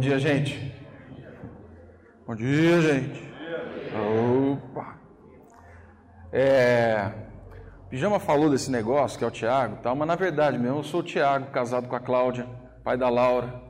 dia, 0.00 0.18
gente. 0.18 0.74
Bom 2.26 2.34
dia, 2.34 2.80
gente. 2.80 3.30
Opa. 3.94 4.98
É, 6.32 7.12
Pijama 7.90 8.18
falou 8.18 8.48
desse 8.48 8.70
negócio, 8.70 9.18
que 9.18 9.24
é 9.24 9.28
o 9.28 9.30
Tiago 9.30 9.78
tal, 9.82 9.94
mas 9.94 10.08
na 10.08 10.14
verdade 10.14 10.58
mesmo, 10.58 10.78
eu 10.78 10.82
sou 10.82 11.00
o 11.00 11.02
Tiago, 11.04 11.50
casado 11.50 11.86
com 11.86 11.96
a 11.96 12.00
Cláudia, 12.00 12.48
pai 12.82 12.96
da 12.96 13.10
Laura, 13.10 13.60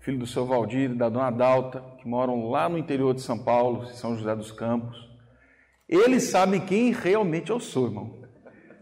filho 0.00 0.18
do 0.18 0.26
seu 0.26 0.44
Valdir 0.44 0.90
e 0.90 0.94
da 0.94 1.08
dona 1.08 1.30
Dalta, 1.30 1.80
que 1.98 2.08
moram 2.08 2.50
lá 2.50 2.68
no 2.68 2.76
interior 2.76 3.14
de 3.14 3.20
São 3.20 3.38
Paulo, 3.38 3.86
São 3.86 4.16
José 4.16 4.34
dos 4.34 4.50
Campos. 4.50 4.98
Eles 5.88 6.24
sabem 6.24 6.60
quem 6.60 6.92
realmente 6.92 7.50
eu 7.50 7.60
sou, 7.60 7.86
irmão. 7.86 8.22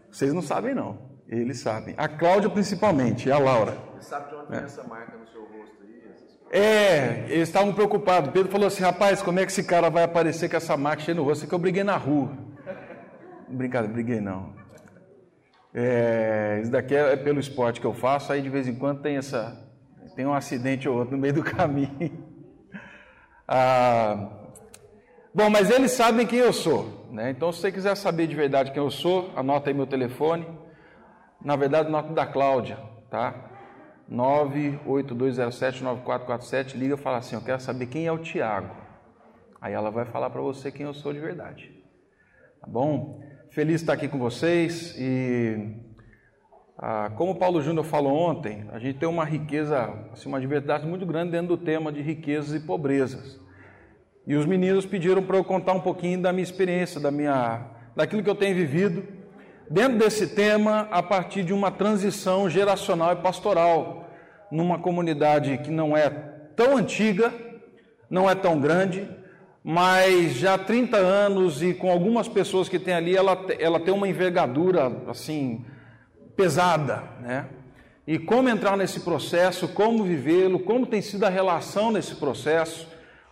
Vocês 0.09 0.33
não 0.33 0.41
sabem, 0.41 0.73
não. 0.73 1.19
Eles 1.27 1.59
sabem. 1.59 1.93
A 1.97 2.07
Cláudia, 2.07 2.49
principalmente, 2.49 3.29
e 3.29 3.31
a 3.31 3.37
Laura. 3.37 3.77
Você 3.95 4.09
sabe 4.09 4.29
de 4.29 4.35
onde 4.35 4.49
vem 4.49 4.59
essa 4.63 4.83
marca 4.83 5.17
no 5.17 5.27
seu 5.27 5.41
rosto? 5.41 5.78
É, 6.51 7.25
eles 7.27 7.47
estavam 7.47 7.73
preocupados. 7.73 8.31
Pedro 8.31 8.51
falou 8.51 8.67
assim: 8.67 8.83
rapaz, 8.83 9.21
como 9.21 9.39
é 9.39 9.45
que 9.45 9.51
esse 9.51 9.63
cara 9.63 9.89
vai 9.89 10.03
aparecer 10.03 10.49
com 10.49 10.57
essa 10.57 10.75
marca 10.75 11.03
cheia 11.03 11.15
no 11.15 11.23
rosto? 11.23 11.45
É 11.45 11.47
que 11.47 11.53
eu 11.53 11.59
briguei 11.59 11.83
na 11.83 11.95
rua. 11.95 12.31
Brincadeira, 13.47 13.93
briguei 13.93 14.19
não. 14.19 14.53
É, 15.73 16.59
isso 16.61 16.71
daqui 16.71 16.95
é 16.95 17.15
pelo 17.15 17.39
esporte 17.39 17.79
que 17.79 17.85
eu 17.85 17.93
faço, 17.93 18.33
aí 18.33 18.41
de 18.41 18.49
vez 18.49 18.67
em 18.67 18.75
quando 18.75 19.01
tem 19.01 19.17
essa. 19.17 19.67
Tem 20.15 20.25
um 20.25 20.33
acidente 20.33 20.89
ou 20.89 20.97
outro 20.97 21.15
no 21.15 21.21
meio 21.21 21.33
do 21.33 21.43
caminho. 21.43 22.29
Ah, 23.51 24.29
bom, 25.33 25.49
mas 25.49 25.71
eles 25.71 25.89
sabem 25.89 26.27
quem 26.27 26.37
eu 26.37 26.53
sou. 26.53 27.07
Né? 27.11 27.31
Então, 27.31 27.51
se 27.51 27.59
você 27.59 27.71
quiser 27.71 27.95
saber 27.95 28.27
de 28.27 28.35
verdade 28.35 28.71
quem 28.71 28.79
eu 28.79 28.91
sou, 28.91 29.31
anota 29.35 29.71
aí 29.71 29.73
meu 29.73 29.87
telefone. 29.87 30.47
Na 31.43 31.55
verdade, 31.55 31.87
anota 31.87 32.13
da 32.13 32.27
Cláudia, 32.27 32.77
tá? 33.09 33.48
982079447, 34.11 36.75
liga 36.75 36.95
e 36.95 36.97
fala 36.97 37.17
assim: 37.17 37.35
Eu 37.35 37.41
quero 37.41 37.61
saber 37.61 37.85
quem 37.87 38.07
é 38.07 38.11
o 38.11 38.17
Tiago. 38.17 38.75
Aí 39.61 39.73
ela 39.73 39.91
vai 39.91 40.05
falar 40.05 40.29
para 40.29 40.39
você 40.41 40.71
quem 40.71 40.85
eu 40.85 40.93
sou 40.93 41.11
de 41.13 41.19
verdade. 41.19 41.69
Tá 42.59 42.67
bom? 42.67 43.21
Feliz 43.51 43.81
estar 43.81 43.93
aqui 43.93 44.07
com 44.07 44.17
vocês 44.17 44.95
e 44.97 45.75
ah, 46.77 47.11
como 47.15 47.33
o 47.33 47.35
Paulo 47.35 47.61
Júnior 47.61 47.85
falou 47.85 48.13
ontem, 48.13 48.65
a 48.71 48.79
gente 48.79 48.99
tem 48.99 49.09
uma 49.09 49.25
riqueza, 49.25 49.93
assim, 50.13 50.29
uma 50.29 50.39
diversidade 50.39 50.87
muito 50.87 51.05
grande 51.05 51.31
dentro 51.31 51.49
do 51.49 51.57
tema 51.57 51.91
de 51.91 52.01
riquezas 52.01 52.55
e 52.55 52.61
pobrezas. 52.65 53.37
E 54.25 54.35
os 54.35 54.45
meninos 54.45 54.85
pediram 54.85 55.21
para 55.21 55.35
eu 55.37 55.43
contar 55.43 55.73
um 55.73 55.81
pouquinho 55.81 56.21
da 56.21 56.31
minha 56.31 56.43
experiência, 56.43 57.01
da 57.01 57.11
minha, 57.11 57.65
daquilo 57.95 58.23
que 58.23 58.29
eu 58.29 58.35
tenho 58.35 58.55
vivido 58.55 59.18
dentro 59.69 59.99
desse 59.99 60.27
tema 60.27 60.87
a 60.89 61.03
partir 61.03 61.43
de 61.43 61.53
uma 61.53 61.69
transição 61.69 62.49
geracional 62.49 63.13
e 63.13 63.17
pastoral 63.17 64.09
numa 64.51 64.79
comunidade 64.79 65.59
que 65.59 65.69
não 65.69 65.95
é 65.95 66.09
tão 66.55 66.75
antiga, 66.75 67.31
não 68.09 68.29
é 68.29 68.33
tão 68.33 68.59
grande, 68.59 69.07
mas 69.63 70.33
já 70.33 70.55
há 70.55 70.57
30 70.57 70.97
anos 70.97 71.61
e 71.61 71.73
com 71.73 71.91
algumas 71.91 72.27
pessoas 72.27 72.67
que 72.67 72.79
tem 72.79 72.93
ali, 72.93 73.15
ela, 73.15 73.45
ela 73.59 73.79
tem 73.79 73.93
uma 73.93 74.07
envergadura 74.07 74.91
assim 75.07 75.63
pesada, 76.35 77.03
né? 77.21 77.45
E 78.07 78.17
como 78.17 78.49
entrar 78.49 78.75
nesse 78.75 79.01
processo, 79.01 79.67
como 79.67 80.03
vivê-lo, 80.03 80.59
como 80.59 80.87
tem 80.87 80.99
sido 80.99 81.25
a 81.25 81.29
relação 81.29 81.91
nesse 81.91 82.15
processo, 82.15 82.87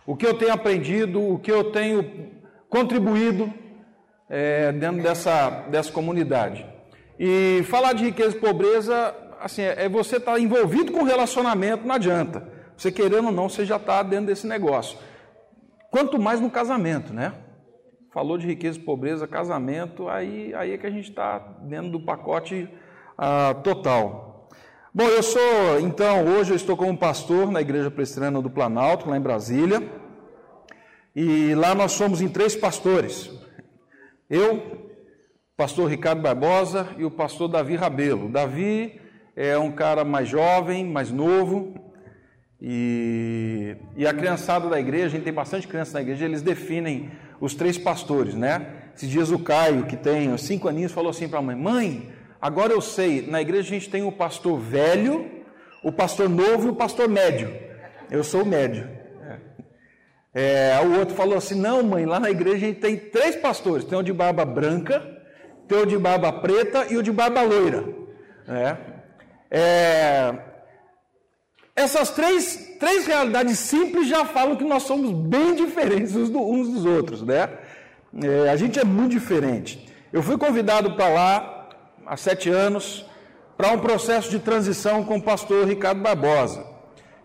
o 0.06 0.14
que 0.14 0.24
eu 0.24 0.34
tenho 0.34 0.52
aprendido, 0.52 1.20
o 1.20 1.36
que 1.36 1.50
eu 1.50 1.72
tenho 1.72 2.30
contribuído 2.68 3.52
é, 4.28 4.72
dentro 4.72 5.02
dessa, 5.02 5.50
dessa 5.70 5.92
comunidade. 5.92 6.66
E 7.18 7.62
falar 7.64 7.94
de 7.94 8.04
riqueza 8.04 8.36
e 8.36 8.40
pobreza, 8.40 9.14
assim, 9.40 9.62
é 9.62 9.88
você 9.88 10.16
estar 10.16 10.32
tá 10.32 10.40
envolvido 10.40 10.92
com 10.92 11.02
relacionamento, 11.02 11.86
não 11.86 11.94
adianta. 11.94 12.46
Você 12.76 12.92
querendo 12.92 13.26
ou 13.26 13.32
não, 13.32 13.48
você 13.48 13.64
já 13.64 13.76
está 13.76 14.02
dentro 14.02 14.26
desse 14.26 14.46
negócio. 14.46 14.98
Quanto 15.90 16.20
mais 16.20 16.40
no 16.40 16.50
casamento, 16.50 17.12
né? 17.12 17.32
Falou 18.12 18.38
de 18.38 18.46
riqueza 18.46 18.78
e 18.78 18.82
pobreza, 18.82 19.26
casamento, 19.26 20.08
aí, 20.08 20.54
aí 20.54 20.72
é 20.72 20.78
que 20.78 20.86
a 20.86 20.90
gente 20.90 21.10
está 21.10 21.38
dentro 21.62 21.90
do 21.90 22.00
pacote 22.00 22.68
ah, 23.16 23.54
total. 23.64 24.48
Bom, 24.94 25.04
eu 25.04 25.22
sou, 25.22 25.80
então, 25.80 26.24
hoje 26.24 26.52
eu 26.52 26.56
estou 26.56 26.76
como 26.76 26.96
pastor 26.96 27.50
na 27.50 27.60
Igreja 27.60 27.90
Presbiteriana 27.90 28.40
do 28.40 28.48
Planalto, 28.48 29.08
lá 29.08 29.16
em 29.16 29.20
Brasília. 29.20 29.82
E 31.14 31.54
lá 31.54 31.74
nós 31.74 31.92
somos 31.92 32.20
em 32.20 32.28
três 32.28 32.54
pastores. 32.54 33.37
Eu, 34.30 34.90
pastor 35.56 35.88
Ricardo 35.88 36.20
Barbosa 36.20 36.88
e 36.98 37.04
o 37.04 37.10
pastor 37.10 37.48
Davi 37.48 37.76
Rabelo. 37.76 38.28
Davi 38.28 39.00
é 39.34 39.56
um 39.56 39.72
cara 39.72 40.04
mais 40.04 40.28
jovem, 40.28 40.84
mais 40.84 41.10
novo, 41.10 41.74
e, 42.60 43.74
e 43.96 44.06
a 44.06 44.12
criançada 44.12 44.68
da 44.68 44.78
igreja, 44.78 45.06
a 45.06 45.08
gente 45.08 45.24
tem 45.24 45.32
bastante 45.32 45.66
criança 45.66 45.94
na 45.94 46.02
igreja, 46.02 46.26
eles 46.26 46.42
definem 46.42 47.10
os 47.40 47.54
três 47.54 47.78
pastores, 47.78 48.34
né? 48.34 48.66
Esses 48.94 49.08
dias 49.08 49.30
o 49.30 49.38
Caio, 49.38 49.86
que 49.86 49.96
tem 49.96 50.36
cinco 50.36 50.68
aninhos, 50.68 50.92
falou 50.92 51.08
assim 51.10 51.26
para 51.26 51.38
a 51.38 51.42
mãe: 51.42 51.56
Mãe, 51.56 52.12
agora 52.38 52.74
eu 52.74 52.82
sei, 52.82 53.26
na 53.26 53.40
igreja 53.40 53.62
a 53.62 53.78
gente 53.78 53.88
tem 53.88 54.02
o 54.02 54.12
pastor 54.12 54.58
velho, 54.58 55.30
o 55.82 55.90
pastor 55.90 56.28
novo 56.28 56.66
e 56.66 56.70
o 56.70 56.74
pastor 56.74 57.08
médio. 57.08 57.50
Eu 58.10 58.22
sou 58.22 58.42
o 58.42 58.46
médio. 58.46 58.97
É, 60.34 60.78
o 60.84 60.98
outro 60.98 61.14
falou 61.14 61.36
assim: 61.36 61.54
Não, 61.54 61.82
mãe, 61.82 62.04
lá 62.04 62.20
na 62.20 62.30
igreja 62.30 62.56
a 62.56 62.68
gente 62.68 62.80
tem 62.80 62.96
três 62.96 63.36
pastores: 63.36 63.84
tem 63.84 63.98
o 63.98 64.02
de 64.02 64.12
barba 64.12 64.44
branca, 64.44 65.02
tem 65.66 65.78
o 65.78 65.86
de 65.86 65.98
barba 65.98 66.32
preta 66.32 66.86
e 66.90 66.96
o 66.96 67.02
de 67.02 67.12
barba 67.12 67.42
loira. 67.42 67.84
É, 68.46 68.76
é, 69.50 70.34
essas 71.74 72.10
três, 72.10 72.76
três 72.78 73.06
realidades 73.06 73.58
simples 73.58 74.08
já 74.08 74.24
falam 74.24 74.56
que 74.56 74.64
nós 74.64 74.82
somos 74.82 75.12
bem 75.12 75.54
diferentes 75.54 76.14
uns 76.14 76.30
dos 76.30 76.84
outros, 76.84 77.22
né? 77.22 77.48
É, 78.22 78.50
a 78.50 78.56
gente 78.56 78.78
é 78.78 78.84
muito 78.84 79.12
diferente. 79.12 79.88
Eu 80.12 80.22
fui 80.22 80.38
convidado 80.38 80.94
para 80.94 81.08
lá 81.08 81.68
há 82.06 82.16
sete 82.16 82.48
anos 82.48 83.04
para 83.56 83.72
um 83.72 83.78
processo 83.78 84.30
de 84.30 84.38
transição 84.38 85.04
com 85.04 85.16
o 85.16 85.22
pastor 85.22 85.66
Ricardo 85.66 86.00
Barbosa. 86.00 86.64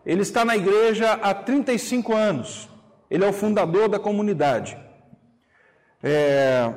Ele 0.05 0.21
está 0.21 0.43
na 0.43 0.57
igreja 0.57 1.13
há 1.13 1.33
35 1.33 2.13
anos. 2.13 2.72
Ele 3.13 3.23
é 3.23 3.27
o 3.27 3.31
fundador 3.31 3.87
da 3.87 3.99
comunidade. 3.99 4.75
É, 6.01 6.73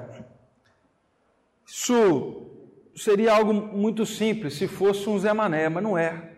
isso 1.67 2.51
seria 2.95 3.33
algo 3.33 3.55
muito 3.55 4.05
simples 4.05 4.53
se 4.53 4.69
fosse 4.69 5.09
um 5.09 5.19
Zé 5.19 5.33
Mané, 5.33 5.71
mas 5.71 5.83
não 5.83 5.97
é. 5.97 6.33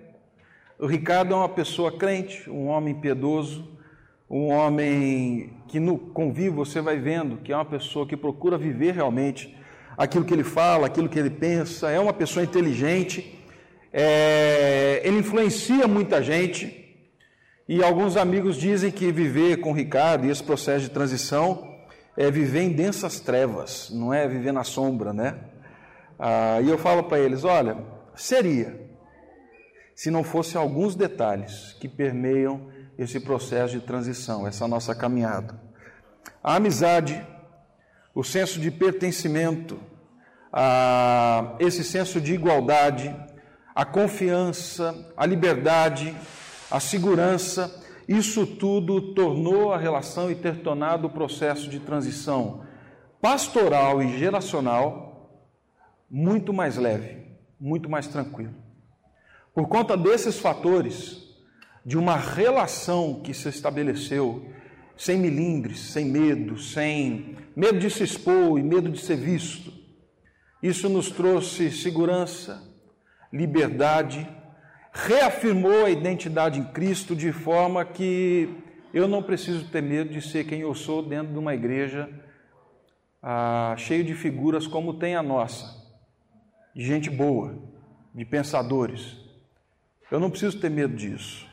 O 0.79 0.87
Ricardo 0.87 1.35
é 1.35 1.37
uma 1.37 1.49
pessoa 1.49 1.91
crente, 1.91 2.49
um 2.49 2.69
homem 2.69 2.95
piedoso, 2.95 3.77
um 4.31 4.53
homem 4.53 5.53
que 5.67 5.81
no 5.81 5.99
convívio 5.99 6.53
você 6.53 6.81
vai 6.81 7.01
vendo 7.01 7.39
que 7.39 7.53
é 7.53 7.57
uma 7.57 7.65
pessoa 7.65 8.07
que 8.07 8.17
procura 8.17 8.57
viver 8.57 8.95
realmente 8.95 9.53
aquilo 9.97 10.25
que 10.25 10.33
ele 10.33 10.45
fala, 10.45 10.87
aquilo 10.87 11.09
que 11.09 11.19
ele 11.19 11.31
pensa, 11.31 11.91
é 11.91 11.99
uma 11.99 12.13
pessoa 12.13 12.45
inteligente, 12.45 13.37
é, 13.93 15.01
ele 15.03 15.19
influencia 15.19 15.89
muita 15.89 16.23
gente. 16.23 16.88
E 17.69 17.85
alguns 17.85 18.17
amigos 18.17 18.57
dizem 18.57 18.91
que 18.91 19.13
viver 19.13 19.59
com 19.59 19.75
Ricardo 19.75 20.25
e 20.25 20.31
esse 20.31 20.43
processo 20.43 20.81
de 20.81 20.91
transição 20.91 21.77
é 22.17 22.31
viver 22.31 22.63
em 22.63 22.73
densas 22.73 23.21
trevas, 23.21 23.91
não 23.91 24.13
é 24.13 24.27
viver 24.27 24.53
na 24.53 24.65
sombra, 24.65 25.13
né? 25.13 25.39
Ah, 26.19 26.63
e 26.63 26.69
eu 26.71 26.79
falo 26.79 27.05
para 27.05 27.19
eles: 27.19 27.45
olha, 27.45 27.77
seria, 28.15 28.89
se 29.95 30.11
não 30.11 30.25
fosse 30.25 30.57
alguns 30.57 30.97
detalhes 30.97 31.77
que 31.79 31.87
permeiam 31.87 32.71
esse 32.97 33.21
processo 33.21 33.79
de 33.79 33.85
transição, 33.85 34.47
essa 34.47 34.67
nossa 34.67 34.95
caminhada. 34.95 35.61
A 36.43 36.57
amizade, 36.57 37.23
o 38.15 38.25
senso 38.25 38.59
de 38.59 38.71
pertencimento, 38.71 39.79
a, 40.51 41.55
esse 41.61 41.85
senso 41.85 42.19
de 42.19 42.33
igualdade, 42.33 43.15
a 43.75 43.85
confiança, 43.85 45.13
a 45.15 45.27
liberdade, 45.27 46.17
a 46.71 46.81
segurança, 46.81 47.85
isso 48.07 48.47
tudo 48.47 49.15
tornou 49.15 49.73
a 49.73 49.79
relação 49.79 50.31
e 50.31 50.35
ter 50.35 50.61
tornado 50.63 51.07
o 51.07 51.11
processo 51.11 51.69
de 51.69 51.81
transição 51.81 52.63
pastoral 53.21 54.03
e 54.03 54.19
geracional 54.19 55.09
muito 56.11 56.53
mais 56.53 56.77
leve, 56.77 57.27
muito 57.61 57.89
mais 57.89 58.07
tranquilo. 58.07 58.55
Por 59.55 59.69
conta 59.69 59.97
desses 59.97 60.39
fatores, 60.39 61.29
de 61.85 61.97
uma 61.97 62.17
relação 62.17 63.21
que 63.23 63.35
se 63.35 63.49
estabeleceu, 63.49 64.47
sem 64.97 65.19
milindres, 65.19 65.81
sem 65.81 66.05
medo, 66.05 66.59
sem 66.59 67.37
medo 67.57 67.79
de 67.79 67.91
se 67.91 68.03
expor 68.03 68.59
e 68.59 68.63
medo 68.63 68.91
de 68.91 69.01
ser 69.01 69.17
visto, 69.17 69.73
isso 70.63 70.89
nos 70.89 71.11
trouxe 71.11 71.71
segurança, 71.71 72.63
liberdade, 73.33 74.29
reafirmou 75.07 75.85
a 75.85 75.91
identidade 75.91 76.59
em 76.59 76.65
Cristo 76.65 77.15
de 77.15 77.31
forma 77.31 77.85
que 77.85 78.53
eu 78.93 79.07
não 79.07 79.23
preciso 79.23 79.65
ter 79.71 79.81
medo 79.81 80.11
de 80.11 80.21
ser 80.21 80.45
quem 80.45 80.63
eu 80.63 80.75
sou 80.75 81.03
dentro 81.03 81.33
de 81.33 81.39
uma 81.39 81.55
igreja 81.55 82.11
ah, 83.23 83.75
cheio 83.79 84.03
de 84.03 84.13
figuras 84.15 84.67
como 84.67 84.95
tem 84.95 85.15
a 85.15 85.23
nossa, 85.23 85.87
de 86.75 86.85
gente 86.85 87.09
boa, 87.09 87.57
de 88.13 88.25
pensadores, 88.25 89.17
eu 90.11 90.19
não 90.19 90.31
preciso 90.31 90.59
ter 90.59 90.71
medo 90.71 90.97
disso. 90.97 91.47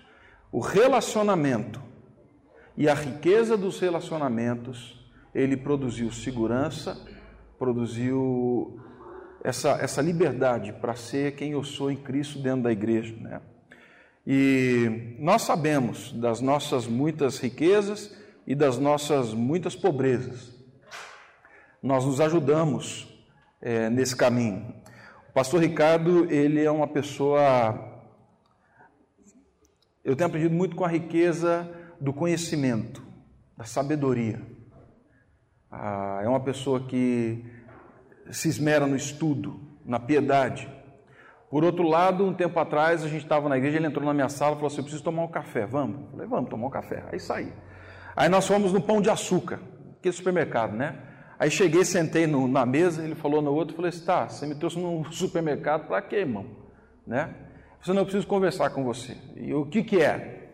O 0.51 0.59
relacionamento 0.59 1.80
e 2.75 2.89
a 2.89 2.95
riqueza 2.95 3.56
dos 3.56 3.80
relacionamentos, 3.80 5.06
ele 5.36 5.56
produziu 5.56 6.12
segurança, 6.12 6.98
produziu 7.59 8.80
essa, 9.45 9.77
essa 9.80 10.01
liberdade 10.01 10.74
para 10.74 10.95
ser 10.95 11.36
quem 11.36 11.51
eu 11.51 11.63
sou 11.63 11.92
em 11.92 11.95
Cristo 11.95 12.39
dentro 12.39 12.63
da 12.63 12.71
igreja. 12.71 13.15
Né? 13.15 13.39
E 14.25 15.15
nós 15.19 15.44
sabemos 15.44 16.12
das 16.13 16.42
nossas 16.42 16.88
muitas 16.88 17.38
riquezas 17.38 18.18
e 18.47 18.56
das 18.56 18.80
nossas 18.80 19.36
muitas 19.36 19.75
pobrezas. 19.75 20.51
Nós 21.81 22.03
nos 22.06 22.19
ajudamos 22.19 23.07
é, 23.62 23.88
nesse 23.88 24.15
caminho. 24.15 24.74
O 25.30 25.33
pastor 25.33 25.62
Ricardo, 25.62 26.25
ele 26.31 26.63
é 26.63 26.71
uma 26.71 26.88
pessoa. 26.88 28.03
Eu 30.03 30.15
tenho 30.15 30.27
aprendido 30.27 30.56
muito 30.56 30.75
com 30.75 30.83
a 30.83 30.89
riqueza 30.89 31.69
do 32.01 32.12
conhecimento, 32.12 33.06
da 33.56 33.63
sabedoria. 33.63 34.41
Ah, 35.69 36.21
é 36.24 36.27
uma 36.27 36.39
pessoa 36.39 36.88
que 36.88 37.45
se 38.31 38.48
esmera 38.48 38.88
no 38.88 38.95
estudo, 38.95 39.60
na 39.86 40.00
piedade. 40.00 40.69
Por 41.50 41.63
outro 41.63 41.88
lado, 41.88 42.25
um 42.25 42.33
tempo 42.33 42.60
atrás, 42.60 43.04
a 43.04 43.07
gente 43.07 43.24
estava 43.24 43.48
na 43.48 43.57
igreja, 43.57 43.77
ele 43.77 43.88
entrou 43.88 44.06
na 44.06 44.13
minha 44.13 44.30
sala 44.30 44.54
e 44.54 44.56
falou 44.56 44.68
assim: 44.68 44.77
Eu 44.77 44.83
preciso 44.83 45.04
tomar 45.04 45.24
um 45.24 45.27
café, 45.27 45.66
vamos? 45.66 46.01
Eu 46.01 46.12
falei: 46.12 46.27
Vamos 46.27 46.50
tomar 46.50 46.68
um 46.68 46.72
café. 46.72 47.04
Aí 47.12 47.19
saí. 47.19 47.54
Aí 48.16 48.30
nós 48.30 48.48
fomos 48.48 48.72
no 48.72 48.81
Pão 48.81 49.01
de 49.01 49.10
Açúcar, 49.10 49.60
aquele 50.00 50.16
supermercado, 50.16 50.74
né? 50.74 50.98
Aí 51.38 51.51
cheguei, 51.51 51.83
sentei 51.83 52.25
no, 52.25 52.48
na 52.48 52.66
mesa, 52.66 53.04
ele 53.04 53.16
falou 53.16 53.42
no 53.42 53.54
outro, 53.54 53.75
falei 53.75 53.89
assim, 53.89 54.06
tá, 54.06 54.27
você 54.27 54.48
me 54.48 54.56
trouxe 54.56 54.80
num 54.80 55.04
supermercado 55.12 55.88
para 55.88 56.01
quê, 56.01 56.18
irmão? 56.18 56.45
Né? 57.06 57.33
Eu 57.86 57.94
não, 57.94 58.01
eu 58.01 58.06
preciso 58.06 58.25
conversar 58.25 58.69
com 58.72 58.83
você. 58.83 59.16
E 59.36 59.54
o 59.54 59.66
que 59.66 59.83
que 59.83 60.01
é? 60.01 60.54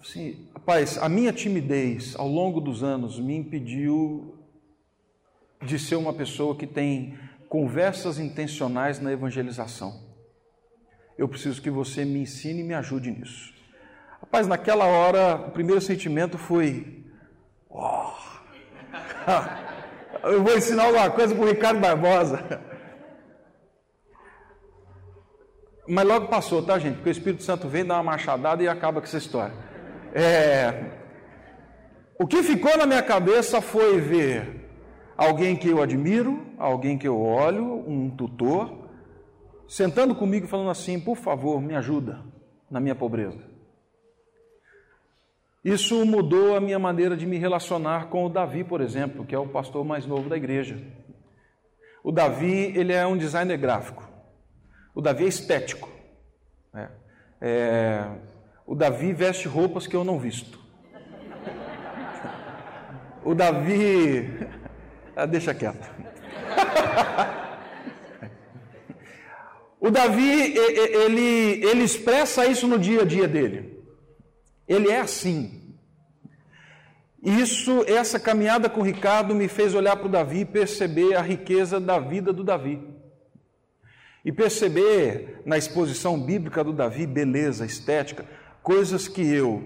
Assim, 0.00 0.48
rapaz, 0.54 0.98
a 0.98 1.08
minha 1.08 1.32
timidez 1.32 2.16
ao 2.18 2.26
longo 2.26 2.60
dos 2.60 2.82
anos 2.82 3.20
me 3.20 3.36
impediu 3.36 4.34
de 5.62 5.78
ser 5.78 5.96
uma 5.96 6.12
pessoa 6.12 6.56
que 6.56 6.66
tem 6.66 7.18
conversas 7.48 8.18
intencionais 8.18 9.00
na 9.00 9.12
evangelização. 9.12 10.08
Eu 11.18 11.28
preciso 11.28 11.60
que 11.60 11.70
você 11.70 12.04
me 12.04 12.20
ensine 12.20 12.60
e 12.60 12.64
me 12.64 12.74
ajude 12.74 13.10
nisso. 13.10 13.52
Rapaz, 14.20 14.46
naquela 14.46 14.86
hora, 14.86 15.36
o 15.36 15.50
primeiro 15.50 15.80
sentimento 15.80 16.38
foi: 16.38 17.04
oh, 17.68 18.12
eu 20.24 20.42
vou 20.42 20.56
ensinar 20.56 20.84
alguma 20.84 21.10
coisa 21.10 21.34
para 21.34 21.44
o 21.44 21.48
Ricardo 21.48 21.80
Barbosa. 21.80 22.60
Mas 25.88 26.06
logo 26.06 26.28
passou, 26.28 26.62
tá, 26.62 26.78
gente? 26.78 26.96
Porque 26.96 27.08
o 27.08 27.12
Espírito 27.12 27.42
Santo 27.42 27.68
vem, 27.68 27.84
dá 27.84 27.94
uma 27.94 28.12
machadada 28.12 28.62
e 28.62 28.68
acaba 28.68 29.00
com 29.00 29.06
essa 29.06 29.18
história. 29.18 29.54
É... 30.14 30.84
O 32.18 32.26
que 32.26 32.42
ficou 32.42 32.76
na 32.78 32.86
minha 32.86 33.02
cabeça 33.02 33.60
foi 33.60 34.00
ver 34.00 34.59
alguém 35.20 35.54
que 35.54 35.68
eu 35.68 35.82
admiro, 35.82 36.46
alguém 36.56 36.96
que 36.96 37.06
eu 37.06 37.20
olho, 37.20 37.84
um 37.86 38.08
tutor, 38.08 38.88
sentando 39.68 40.14
comigo 40.14 40.46
falando 40.46 40.70
assim: 40.70 40.98
por 40.98 41.16
favor, 41.16 41.60
me 41.60 41.74
ajuda 41.74 42.20
na 42.70 42.80
minha 42.80 42.94
pobreza. 42.94 43.38
Isso 45.62 46.06
mudou 46.06 46.56
a 46.56 46.60
minha 46.60 46.78
maneira 46.78 47.14
de 47.14 47.26
me 47.26 47.36
relacionar 47.36 48.06
com 48.06 48.24
o 48.24 48.30
Davi, 48.30 48.64
por 48.64 48.80
exemplo, 48.80 49.26
que 49.26 49.34
é 49.34 49.38
o 49.38 49.46
pastor 49.46 49.84
mais 49.84 50.06
novo 50.06 50.26
da 50.26 50.38
igreja. 50.38 50.80
O 52.02 52.10
Davi, 52.10 52.72
ele 52.74 52.94
é 52.94 53.06
um 53.06 53.18
designer 53.18 53.58
gráfico. 53.58 54.08
O 54.94 55.02
Davi 55.02 55.24
é 55.24 55.28
estético. 55.28 55.90
É. 56.74 56.88
É... 57.42 58.10
O 58.66 58.74
Davi 58.74 59.12
veste 59.12 59.46
roupas 59.46 59.86
que 59.86 59.94
eu 59.94 60.02
não 60.02 60.18
visto. 60.18 60.58
O 63.22 63.34
Davi. 63.34 64.59
Ah, 65.16 65.26
deixa 65.26 65.54
quieto. 65.54 65.88
O 69.80 69.90
Davi, 69.90 70.54
ele, 70.58 71.64
ele 71.64 71.82
expressa 71.82 72.44
isso 72.46 72.68
no 72.68 72.78
dia 72.78 73.00
a 73.00 73.04
dia 73.04 73.26
dele. 73.26 73.82
Ele 74.68 74.90
é 74.90 75.00
assim. 75.00 75.74
Isso, 77.22 77.84
essa 77.86 78.20
caminhada 78.20 78.68
com 78.68 78.80
o 78.80 78.84
Ricardo 78.84 79.34
me 79.34 79.48
fez 79.48 79.74
olhar 79.74 79.96
para 79.96 80.06
o 80.06 80.10
Davi 80.10 80.40
e 80.40 80.44
perceber 80.44 81.16
a 81.16 81.22
riqueza 81.22 81.80
da 81.80 81.98
vida 81.98 82.30
do 82.30 82.44
Davi. 82.44 82.78
E 84.22 84.30
perceber 84.30 85.40
na 85.46 85.56
exposição 85.56 86.20
bíblica 86.20 86.62
do 86.62 86.74
Davi 86.74 87.06
beleza, 87.06 87.64
estética, 87.64 88.26
coisas 88.62 89.08
que 89.08 89.22
eu, 89.22 89.64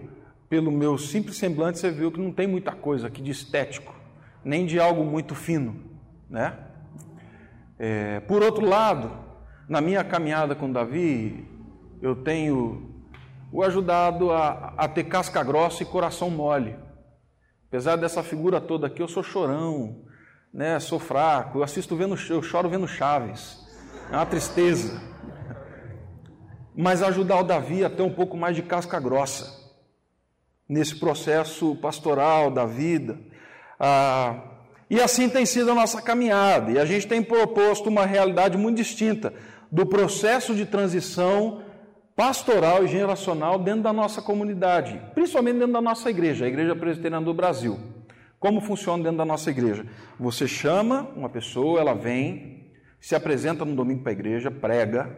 pelo 0.49 0.71
meu 0.71 0.97
simples 0.97 1.37
semblante, 1.37 1.81
você 1.81 1.91
viu 1.91 2.13
que 2.13 2.21
não 2.21 2.33
tem 2.33 2.47
muita 2.47 2.71
coisa 2.71 3.09
aqui 3.09 3.21
de 3.21 3.33
estético, 3.33 3.93
nem 4.45 4.67
de 4.67 4.79
algo 4.79 5.05
muito 5.05 5.35
fino, 5.35 5.83
né? 6.29 6.59
É, 7.79 8.21
por 8.21 8.43
outro 8.43 8.67
lado, 8.67 9.11
na 9.69 9.81
minha 9.81 10.05
caminhada 10.05 10.55
com 10.55 10.71
Davi, 10.71 11.49
eu 12.01 12.15
tenho 12.15 12.95
o 13.51 13.63
ajudado 13.63 14.31
a, 14.31 14.75
a 14.77 14.89
ter 14.89 15.05
casca 15.05 15.43
grossa 15.43 15.83
e 15.83 15.87
coração 15.87 16.31
mole. 16.31 16.77
Apesar 17.69 17.97
dessa 17.97 18.23
figura 18.23 18.61
toda 18.61 18.87
aqui, 18.87 19.03
eu 19.03 19.09
sou 19.09 19.23
chorão, 19.23 20.05
né? 20.53 20.79
sou 20.79 20.99
fraco, 20.99 21.59
eu 21.59 21.63
assisto 21.63 21.97
vendo, 21.97 22.17
eu 22.31 22.43
choro 22.43 22.69
vendo 22.69 22.87
Chaves. 22.87 23.65
É 24.11 24.17
uma 24.17 24.27
tristeza. 24.27 25.01
Mas 26.77 27.03
ajudar 27.03 27.41
o 27.41 27.45
Davi 27.45 27.85
a 27.85 27.91
ter 27.91 28.03
um 28.03 28.13
pouco 28.13 28.37
mais 28.37 28.55
de 28.55 28.63
casca 28.63 29.01
grossa 29.01 29.65
nesse 30.69 30.97
processo 30.97 31.77
pastoral 31.77 32.51
da 32.51 32.67
vida. 32.67 33.19
Ah, 33.87 34.37
e 34.89 34.99
assim 34.99 35.29
tem 35.29 35.45
sido 35.45 35.71
a 35.71 35.75
nossa 35.75 36.01
caminhada. 36.01 36.73
E 36.73 36.79
a 36.79 36.87
gente 36.87 37.07
tem 37.07 37.23
proposto 37.23 37.89
uma 37.89 38.07
realidade 38.07 38.57
muito 38.57 38.79
distinta 38.79 39.35
do 39.71 39.85
processo 39.85 40.55
de 40.55 40.65
transição 40.65 41.61
pastoral 42.17 42.83
e 42.83 42.89
geracional 42.89 43.59
dentro 43.59 43.83
da 43.83 43.93
nossa 43.93 44.23
comunidade, 44.23 44.99
principalmente 45.15 45.59
dentro 45.59 45.75
da 45.75 45.83
nossa 45.83 46.09
igreja, 46.09 46.47
a 46.47 46.49
Igreja 46.49 46.75
Presbiteriana 46.75 47.27
do 47.27 47.35
Brasil. 47.35 47.79
Como 48.41 48.63
funciona 48.63 49.03
dentro 49.03 49.19
da 49.19 49.25
nossa 49.27 49.51
igreja? 49.51 49.85
Você 50.19 50.49
chama 50.49 51.11
uma 51.15 51.29
pessoa, 51.29 51.79
ela 51.79 51.93
vem, 51.93 52.73
se 52.99 53.15
apresenta 53.15 53.67
no 53.67 53.77
domingo 53.77 54.03
para 54.03 54.13
a 54.13 54.15
igreja, 54.15 54.51
prega, 54.51 55.15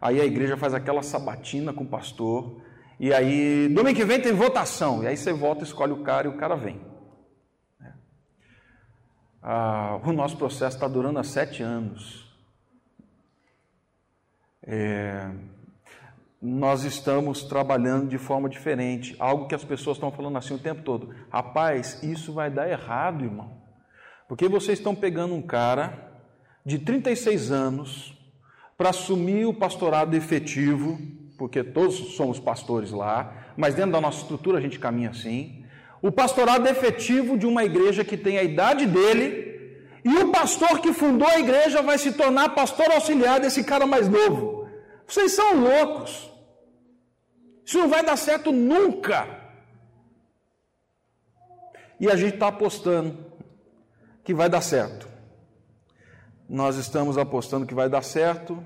aí 0.00 0.20
a 0.20 0.24
igreja 0.24 0.56
faz 0.56 0.74
aquela 0.74 1.02
sabatina 1.02 1.72
com 1.72 1.84
o 1.84 1.88
pastor, 1.88 2.62
e 2.98 3.12
aí 3.12 3.68
domingo 3.68 3.96
que 3.96 4.04
vem 4.04 4.20
tem 4.20 4.32
votação, 4.32 5.04
e 5.04 5.06
aí 5.06 5.16
você 5.16 5.32
vota, 5.32 5.62
escolhe 5.62 5.92
o 5.92 6.02
cara 6.02 6.26
e 6.26 6.30
o 6.30 6.36
cara 6.36 6.56
vem. 6.56 6.87
Ah, 9.42 10.00
o 10.04 10.12
nosso 10.12 10.36
processo 10.36 10.76
está 10.76 10.88
durando 10.88 11.18
há 11.18 11.24
sete 11.24 11.62
anos. 11.62 12.26
É, 14.62 15.30
nós 16.40 16.84
estamos 16.84 17.42
trabalhando 17.42 18.08
de 18.08 18.18
forma 18.18 18.48
diferente. 18.48 19.16
Algo 19.18 19.46
que 19.46 19.54
as 19.54 19.64
pessoas 19.64 19.96
estão 19.96 20.12
falando 20.12 20.38
assim 20.38 20.54
o 20.54 20.58
tempo 20.58 20.82
todo. 20.82 21.14
Rapaz, 21.30 22.02
isso 22.02 22.32
vai 22.32 22.50
dar 22.50 22.68
errado, 22.68 23.24
irmão. 23.24 23.58
Porque 24.28 24.46
vocês 24.48 24.78
estão 24.78 24.94
pegando 24.94 25.34
um 25.34 25.42
cara 25.42 26.12
de 26.64 26.78
36 26.78 27.50
anos 27.50 28.14
para 28.76 28.90
assumir 28.90 29.46
o 29.46 29.54
pastorado 29.54 30.14
efetivo, 30.14 30.98
porque 31.36 31.64
todos 31.64 32.14
somos 32.14 32.38
pastores 32.38 32.90
lá, 32.90 33.52
mas 33.56 33.74
dentro 33.74 33.92
da 33.92 34.00
nossa 34.00 34.20
estrutura 34.20 34.58
a 34.58 34.60
gente 34.60 34.78
caminha 34.78 35.10
assim. 35.10 35.57
O 36.00 36.12
pastorado 36.12 36.66
efetivo 36.68 37.36
de 37.36 37.46
uma 37.46 37.64
igreja 37.64 38.04
que 38.04 38.16
tem 38.16 38.38
a 38.38 38.42
idade 38.42 38.86
dele, 38.86 39.48
e 40.04 40.14
o 40.16 40.30
pastor 40.30 40.80
que 40.80 40.92
fundou 40.92 41.28
a 41.28 41.38
igreja 41.38 41.82
vai 41.82 41.98
se 41.98 42.12
tornar 42.12 42.54
pastor 42.54 42.90
auxiliar 42.90 43.40
desse 43.40 43.64
cara 43.64 43.86
mais 43.86 44.08
novo. 44.08 44.68
Vocês 45.06 45.32
são 45.32 45.60
loucos. 45.60 46.30
Isso 47.64 47.78
não 47.78 47.88
vai 47.88 48.04
dar 48.04 48.16
certo 48.16 48.52
nunca. 48.52 49.26
E 52.00 52.08
a 52.08 52.16
gente 52.16 52.34
está 52.34 52.48
apostando 52.48 53.26
que 54.22 54.32
vai 54.32 54.48
dar 54.48 54.60
certo. 54.60 55.08
Nós 56.48 56.76
estamos 56.76 57.18
apostando 57.18 57.66
que 57.66 57.74
vai 57.74 57.88
dar 57.88 58.02
certo 58.02 58.64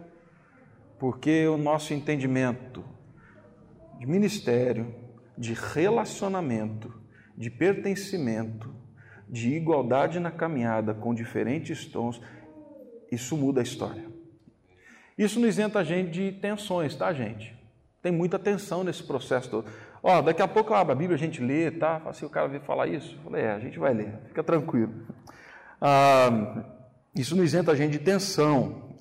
porque 0.98 1.48
o 1.48 1.56
nosso 1.56 1.92
entendimento 1.92 2.84
de 3.98 4.06
ministério, 4.06 4.94
de 5.36 5.54
relacionamento, 5.54 7.01
de 7.42 7.50
pertencimento, 7.50 8.72
de 9.28 9.52
igualdade 9.52 10.20
na 10.20 10.30
caminhada 10.30 10.94
com 10.94 11.12
diferentes 11.12 11.84
tons, 11.84 12.20
isso 13.10 13.36
muda 13.36 13.60
a 13.60 13.64
história. 13.64 14.06
Isso 15.18 15.40
não 15.40 15.48
isenta 15.48 15.80
a 15.80 15.84
gente 15.84 16.10
de 16.10 16.32
tensões, 16.32 16.94
tá, 16.94 17.12
gente? 17.12 17.52
Tem 18.00 18.12
muita 18.12 18.38
tensão 18.38 18.84
nesse 18.84 19.02
processo 19.02 19.50
todo. 19.50 19.68
Ó, 20.00 20.22
daqui 20.22 20.40
a 20.40 20.46
pouco 20.46 20.72
eu 20.72 20.76
abro 20.76 20.92
a 20.92 20.96
Bíblia, 20.96 21.16
a 21.16 21.18
gente 21.18 21.42
lê, 21.42 21.68
tá? 21.72 22.00
Assim, 22.06 22.24
o 22.24 22.30
cara 22.30 22.46
veio 22.46 22.62
falar 22.62 22.86
isso. 22.86 23.16
Eu 23.16 23.22
falei, 23.24 23.42
é, 23.42 23.50
a 23.50 23.58
gente 23.58 23.76
vai 23.76 23.92
ler, 23.92 24.20
fica 24.28 24.44
tranquilo. 24.44 24.92
Ah, 25.80 26.64
isso 27.12 27.34
não 27.34 27.42
isenta 27.42 27.72
a 27.72 27.74
gente 27.74 27.92
de 27.92 27.98
tensão. 27.98 28.96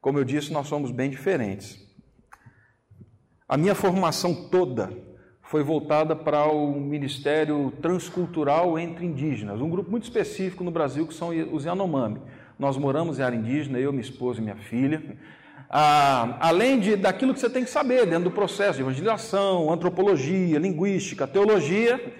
Como 0.00 0.16
eu 0.16 0.24
disse, 0.24 0.52
nós 0.52 0.68
somos 0.68 0.92
bem 0.92 1.10
diferentes. 1.10 1.76
A 3.48 3.56
minha 3.56 3.74
formação 3.74 4.48
toda 4.48 5.09
foi 5.50 5.64
voltada 5.64 6.14
para 6.14 6.44
o 6.44 6.70
Ministério 6.80 7.72
Transcultural 7.82 8.78
entre 8.78 9.04
Indígenas, 9.04 9.60
um 9.60 9.68
grupo 9.68 9.90
muito 9.90 10.04
específico 10.04 10.62
no 10.62 10.70
Brasil 10.70 11.04
que 11.08 11.12
são 11.12 11.30
os 11.52 11.64
Yanomami. 11.64 12.22
Nós 12.56 12.76
moramos 12.76 13.18
em 13.18 13.22
área 13.24 13.36
indígena, 13.36 13.76
eu, 13.76 13.90
minha 13.90 14.00
esposa 14.00 14.38
e 14.38 14.44
minha 14.44 14.54
filha. 14.54 15.02
Ah, 15.68 16.36
além 16.38 16.78
de, 16.78 16.94
daquilo 16.94 17.34
que 17.34 17.40
você 17.40 17.50
tem 17.50 17.64
que 17.64 17.70
saber 17.70 18.06
dentro 18.06 18.24
do 18.24 18.30
processo 18.30 18.74
de 18.74 18.82
evangelização, 18.82 19.72
antropologia, 19.72 20.56
linguística, 20.56 21.26
teologia, 21.26 22.14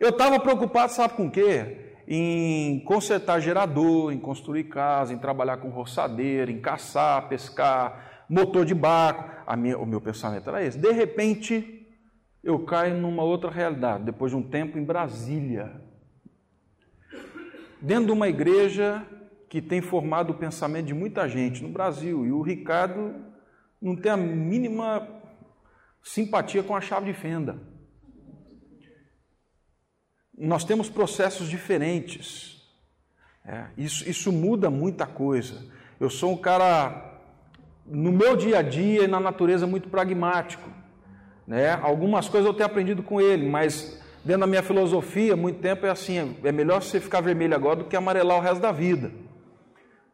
eu 0.00 0.08
estava 0.08 0.40
preocupado, 0.40 0.90
sabe 0.90 1.14
com 1.14 1.28
o 1.28 1.30
quê? 1.30 1.92
Em 2.08 2.80
consertar 2.80 3.38
gerador, 3.38 4.12
em 4.12 4.18
construir 4.18 4.64
casa, 4.64 5.14
em 5.14 5.18
trabalhar 5.18 5.58
com 5.58 5.68
roçadeira, 5.68 6.50
em 6.50 6.60
caçar, 6.60 7.28
pescar, 7.28 8.24
motor 8.28 8.64
de 8.64 8.74
barco. 8.74 9.30
Minha, 9.56 9.78
o 9.78 9.86
meu 9.86 10.00
pensamento 10.00 10.48
era 10.50 10.64
esse. 10.64 10.76
De 10.76 10.90
repente, 10.90 11.81
eu 12.42 12.58
caio 12.64 13.00
numa 13.00 13.22
outra 13.22 13.50
realidade, 13.50 14.04
depois 14.04 14.32
de 14.32 14.36
um 14.36 14.42
tempo 14.42 14.76
em 14.76 14.84
Brasília. 14.84 15.80
Dentro 17.80 18.06
de 18.06 18.12
uma 18.12 18.28
igreja 18.28 19.06
que 19.48 19.60
tem 19.60 19.80
formado 19.80 20.30
o 20.30 20.38
pensamento 20.38 20.86
de 20.86 20.94
muita 20.94 21.28
gente 21.28 21.62
no 21.62 21.68
Brasil, 21.68 22.26
e 22.26 22.32
o 22.32 22.42
Ricardo 22.42 23.14
não 23.80 23.94
tem 23.94 24.10
a 24.10 24.16
mínima 24.16 25.06
simpatia 26.02 26.62
com 26.62 26.74
a 26.74 26.80
chave 26.80 27.12
de 27.12 27.18
fenda. 27.18 27.60
Nós 30.36 30.64
temos 30.64 30.88
processos 30.88 31.48
diferentes. 31.48 32.60
É, 33.44 33.66
isso, 33.76 34.08
isso 34.08 34.32
muda 34.32 34.70
muita 34.70 35.06
coisa. 35.06 35.70
Eu 36.00 36.10
sou 36.10 36.32
um 36.32 36.36
cara, 36.36 37.20
no 37.86 38.10
meu 38.10 38.36
dia 38.36 38.58
a 38.58 38.62
dia 38.62 39.04
e 39.04 39.08
na 39.08 39.20
natureza, 39.20 39.66
muito 39.66 39.88
pragmático. 39.88 40.68
Né? 41.52 41.78
Algumas 41.82 42.30
coisas 42.30 42.46
eu 42.46 42.54
tenho 42.54 42.64
aprendido 42.64 43.02
com 43.02 43.20
ele, 43.20 43.46
mas 43.46 44.00
dentro 44.24 44.40
da 44.40 44.46
minha 44.46 44.62
filosofia, 44.62 45.36
muito 45.36 45.60
tempo 45.60 45.84
é 45.84 45.90
assim: 45.90 46.34
é 46.42 46.50
melhor 46.50 46.82
você 46.82 46.98
ficar 46.98 47.20
vermelho 47.20 47.54
agora 47.54 47.76
do 47.76 47.84
que 47.84 47.94
amarelar 47.94 48.38
o 48.38 48.40
resto 48.40 48.62
da 48.62 48.72
vida. 48.72 49.12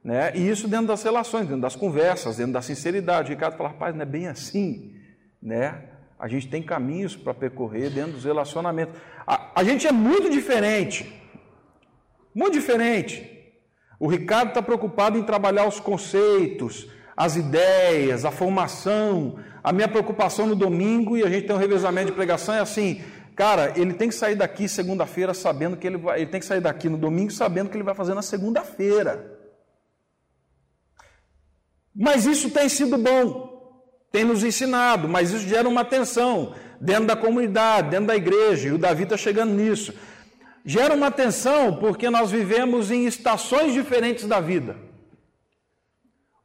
Né? 0.03 0.33
E 0.35 0.49
isso 0.49 0.67
dentro 0.67 0.89
das 0.89 1.01
relações, 1.01 1.47
dentro 1.47 1.63
das 1.63 1.77
conversas, 1.77 2.39
dentro 2.39 2.55
da 2.55 2.61
sinceridade. 2.61 3.29
O 3.29 3.35
Ricardo 3.37 3.57
fala, 3.57 3.69
rapaz, 3.69 3.95
não 3.95 4.03
é 4.03 4.05
bem 4.05 4.27
assim. 4.27 4.97
Né? 5.41 5.81
A 6.19 6.27
gente 6.27 6.49
tem 6.49 6.61
caminhos 6.61 7.15
para 7.15 7.33
percorrer 7.33 7.89
dentro 7.89 8.15
dos 8.15 8.25
relacionamentos. 8.25 9.01
A, 9.25 9.61
a 9.61 9.63
gente 9.63 9.87
é 9.87 9.93
muito 9.93 10.29
diferente. 10.29 11.23
Muito 12.35 12.55
diferente. 12.55 13.31
O 14.01 14.09
Ricardo 14.09 14.49
está 14.49 14.61
preocupado 14.61 15.17
em 15.17 15.23
trabalhar 15.23 15.69
os 15.69 15.79
conceitos, 15.79 16.91
as 17.19 17.35
ideias, 17.35 18.25
a 18.25 18.31
formação, 18.31 19.41
a 19.61 19.73
minha 19.73 19.89
preocupação 19.89 20.47
no 20.47 20.55
domingo, 20.55 21.17
e 21.17 21.25
a 21.25 21.29
gente 21.29 21.49
tem 21.49 21.57
um 21.57 21.59
revezamento 21.59 22.07
de 22.07 22.13
pregação, 22.13 22.55
é 22.55 22.61
assim, 22.61 23.03
cara, 23.35 23.73
ele 23.75 23.93
tem 23.93 24.09
que 24.09 24.15
sair 24.15 24.37
daqui 24.37 24.69
segunda-feira 24.69 25.35
sabendo 25.35 25.77
que 25.77 25.85
ele 25.85 25.97
vai. 25.97 26.21
Ele 26.21 26.31
tem 26.31 26.39
que 26.39 26.47
sair 26.47 26.61
daqui 26.61 26.89
no 26.89 26.97
domingo 26.97 27.33
sabendo 27.33 27.69
que 27.71 27.77
ele 27.77 27.83
vai 27.83 27.95
fazer 27.97 28.15
na 28.15 28.23
segunda-feira. 28.23 29.37
Mas 31.93 32.25
isso 32.25 32.51
tem 32.51 32.69
sido 32.69 32.97
bom, 32.97 33.83
tem 34.13 34.23
nos 34.23 34.45
ensinado, 34.45 35.09
mas 35.09 35.33
isso 35.33 35.49
gera 35.49 35.69
uma 35.69 35.85
tensão 35.85 36.55
dentro 36.81 37.07
da 37.07 37.17
comunidade, 37.17 37.91
dentro 37.91 38.07
da 38.07 38.15
igreja, 38.15 38.69
e 38.69 38.73
o 38.73 38.79
Davi 38.79 39.03
está 39.03 39.17
chegando 39.17 39.53
nisso. 39.55 39.93
Gera 40.65 40.95
uma 40.95 41.11
tensão 41.11 41.79
porque 41.81 42.09
nós 42.09 42.31
vivemos 42.31 42.93
em 42.93 43.07
estações 43.07 43.73
diferentes 43.73 44.25
da 44.25 44.39
vida. 44.39 44.88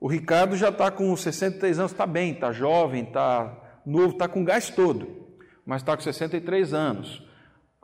O 0.03 0.07
Ricardo 0.09 0.57
já 0.57 0.67
está 0.67 0.91
com 0.91 1.15
63 1.15 1.79
anos, 1.79 1.93
está 1.93 2.05
bem, 2.05 2.33
está 2.33 2.51
jovem, 2.51 3.03
está 3.03 3.79
novo, 3.85 4.09
está 4.09 4.27
com 4.27 4.43
gás 4.43 4.69
todo, 4.69 5.29
mas 5.65 5.81
está 5.81 5.95
com 5.95 6.03
63 6.03 6.73
anos. 6.73 7.25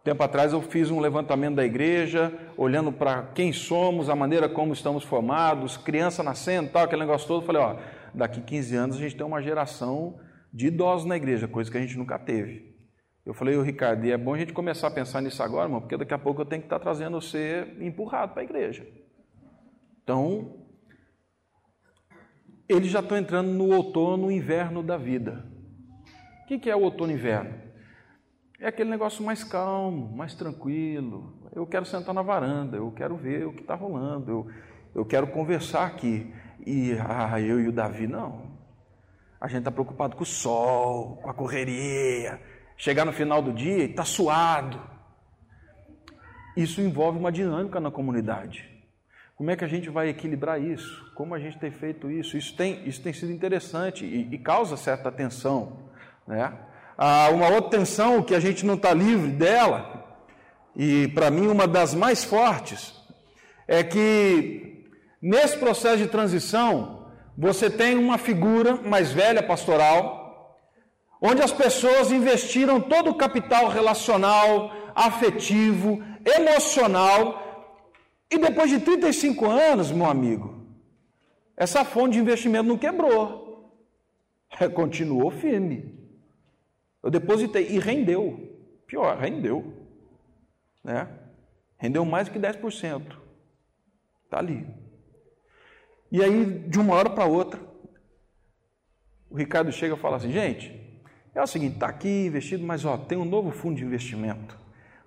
Tempo 0.04 0.22
atrás 0.22 0.52
eu 0.52 0.62
fiz 0.62 0.92
um 0.92 1.00
levantamento 1.00 1.56
da 1.56 1.64
igreja, 1.64 2.38
olhando 2.58 2.92
para 2.92 3.28
quem 3.28 3.54
somos, 3.54 4.10
a 4.10 4.18
maneira 4.18 4.50
como 4.50 4.74
estamos 4.74 5.06
formados, 5.06 5.78
criança 5.78 6.22
nascendo, 6.22 6.70
tal, 6.70 6.84
aquele 6.84 7.04
negócio 7.04 7.26
todo. 7.26 7.46
Falei, 7.46 7.62
ó, 7.62 7.78
daqui 8.14 8.42
15 8.42 8.76
anos 8.76 8.98
a 8.98 9.00
gente 9.00 9.16
tem 9.16 9.26
uma 9.26 9.42
geração 9.42 10.20
de 10.54 10.68
idosos 10.68 11.06
na 11.06 11.16
igreja, 11.16 11.48
coisa 11.48 11.72
que 11.72 11.78
a 11.78 11.82
gente 11.82 11.98
nunca 11.98 12.20
teve. 12.20 12.76
Eu 13.26 13.34
falei, 13.34 13.56
o 13.56 13.62
Ricardo, 13.62 14.06
e 14.06 14.12
é 14.12 14.18
bom 14.18 14.34
a 14.34 14.38
gente 14.38 14.52
começar 14.52 14.88
a 14.88 14.92
pensar 14.92 15.22
nisso 15.22 15.42
agora, 15.42 15.68
irmão, 15.68 15.80
porque 15.80 15.96
daqui 15.96 16.14
a 16.14 16.20
pouco 16.20 16.42
eu 16.42 16.46
tenho 16.46 16.64
que 16.64 16.66
estar 16.66 16.80
tá 16.80 16.84
trazendo 16.84 17.22
você 17.22 17.78
empurrado 17.80 18.34
para 18.34 18.42
a 18.42 18.44
igreja. 18.44 18.86
Então, 20.04 20.59
eles 22.70 22.92
já 22.92 23.00
estão 23.00 23.18
entrando 23.18 23.50
no 23.50 23.76
outono 23.76 24.32
inverno 24.32 24.84
da 24.84 24.96
vida. 24.96 25.44
O 26.44 26.60
que 26.60 26.70
é 26.70 26.76
o 26.76 26.82
outono 26.82 27.12
inverno? 27.12 27.56
É 28.60 28.68
aquele 28.68 28.90
negócio 28.90 29.24
mais 29.24 29.44
calmo, 29.44 30.16
mais 30.16 30.36
tranquilo. 30.36 31.34
Eu 31.56 31.66
quero 31.66 31.86
sentar 31.86 32.14
na 32.14 32.22
varanda, 32.22 32.78
eu 32.78 32.92
quero 32.92 33.16
ver 33.16 33.48
o 33.48 33.54
que 33.54 33.62
está 33.62 33.74
rolando, 33.74 34.30
eu, 34.30 34.48
eu 34.94 35.06
quero 35.06 35.28
conversar 35.28 35.88
aqui. 35.88 36.32
E 36.66 36.92
ah, 37.00 37.42
eu 37.42 37.60
e 37.60 37.68
o 37.68 37.72
Davi, 37.72 38.06
não. 38.06 38.52
A 39.42 39.48
gente 39.48 39.60
está 39.60 39.72
preocupado 39.72 40.16
com 40.16 40.24
o 40.24 40.26
sol, 40.26 41.18
com 41.18 41.30
a 41.30 41.34
correria, 41.34 42.40
chegar 42.78 43.06
no 43.06 43.14
final 43.14 43.42
do 43.42 43.54
dia 43.54 43.78
e 43.78 43.90
está 43.90 44.04
suado. 44.04 44.80
Isso 46.56 46.82
envolve 46.82 47.18
uma 47.18 47.32
dinâmica 47.32 47.80
na 47.80 47.90
comunidade. 47.90 48.79
Como 49.40 49.52
é 49.52 49.56
que 49.56 49.64
a 49.64 49.70
gente 49.70 49.90
vai 49.90 50.10
equilibrar 50.10 50.62
isso? 50.62 51.10
Como 51.16 51.34
a 51.34 51.40
gente 51.40 51.58
tem 51.58 51.72
feito 51.72 52.12
isso? 52.12 52.36
Isso 52.36 52.54
tem, 52.58 52.86
isso 52.86 53.02
tem 53.02 53.14
sido 53.14 53.32
interessante 53.32 54.04
e, 54.04 54.28
e 54.36 54.38
causa 54.38 54.76
certa 54.76 55.10
tensão. 55.10 55.90
Né? 56.28 56.52
Ah, 56.98 57.30
uma 57.32 57.48
outra 57.48 57.80
tensão 57.80 58.22
que 58.22 58.36
a 58.36 58.40
gente 58.42 58.66
não 58.66 58.74
está 58.74 58.94
livre 58.94 59.32
dela, 59.32 60.14
e 60.76 61.08
para 61.16 61.32
mim 61.32 61.48
uma 61.48 61.66
das 61.66 61.96
mais 61.96 62.22
fortes, 62.22 62.94
é 63.66 63.82
que 63.82 64.86
nesse 65.22 65.58
processo 65.58 66.00
de 66.00 66.08
transição, 66.08 67.10
você 67.38 67.70
tem 67.70 67.98
uma 67.98 68.18
figura 68.18 68.76
mais 68.76 69.14
velha 69.14 69.42
pastoral, 69.42 70.60
onde 71.22 71.42
as 71.42 71.54
pessoas 71.54 72.12
investiram 72.12 72.82
todo 72.82 73.12
o 73.12 73.16
capital 73.16 73.70
relacional, 73.70 74.70
afetivo, 74.94 76.04
emocional 76.26 77.49
e 78.32 78.38
depois 78.38 78.70
de 78.70 78.80
35 78.80 79.50
anos, 79.50 79.92
meu 79.92 80.06
amigo, 80.06 80.66
essa 81.58 81.84
fonte 81.84 82.14
de 82.14 82.20
investimento 82.20 82.68
não 82.68 82.78
quebrou. 82.78 83.74
Continuou 84.74 85.32
firme. 85.32 85.98
Eu 87.02 87.10
depositei 87.10 87.68
e 87.70 87.80
rendeu. 87.80 88.58
Pior, 88.86 89.18
rendeu. 89.18 89.74
Né? 90.84 91.08
Rendeu 91.78 92.06
mais 92.06 92.28
do 92.28 92.32
que 92.32 92.40
10%. 92.40 93.18
Está 94.26 94.38
ali. 94.38 94.68
E 96.12 96.24
aí, 96.24 96.46
de 96.68 96.80
uma 96.80 96.96
hora 96.96 97.10
para 97.10 97.26
outra, 97.26 97.60
o 99.30 99.36
Ricardo 99.36 99.72
chega 99.72 99.96
e 99.96 100.00
fala 100.00 100.18
assim: 100.18 100.32
gente, 100.32 100.80
é 101.34 101.42
o 101.42 101.48
seguinte, 101.48 101.76
está 101.76 101.88
aqui 101.88 102.28
investido, 102.28 102.64
mas 102.64 102.86
ó, 102.86 102.98
tem 102.98 103.18
um 103.18 103.26
novo 103.26 103.52
fundo 103.52 103.78
de 103.78 103.86
investimento. 103.86 104.58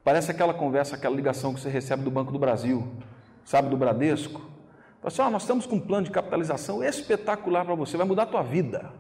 Parece 0.02 0.31
aquela 0.31 0.55
conversa, 0.55 0.97
aquela 0.97 1.14
ligação 1.14 1.55
que 1.55 1.61
você 1.61 1.69
recebe 1.69 2.02
do 2.02 2.11
Banco 2.11 2.33
do 2.33 2.38
Brasil 2.38 2.93
sabe, 3.45 3.69
do 3.69 3.77
Bradesco. 3.77 4.41
Fala 5.03 5.13
assim, 5.13 5.23
ó, 5.23 5.31
nós 5.31 5.43
estamos 5.43 5.67
com 5.67 5.77
um 5.77 5.81
plano 5.81 6.05
de 6.05 6.13
capitalização 6.13 6.83
espetacular 6.83 7.65
para 7.65 7.75
você, 7.75 7.97
vai 7.97 8.07
mudar 8.07 8.23
a 8.23 8.27
tua 8.27 8.43
vida. 8.43 8.93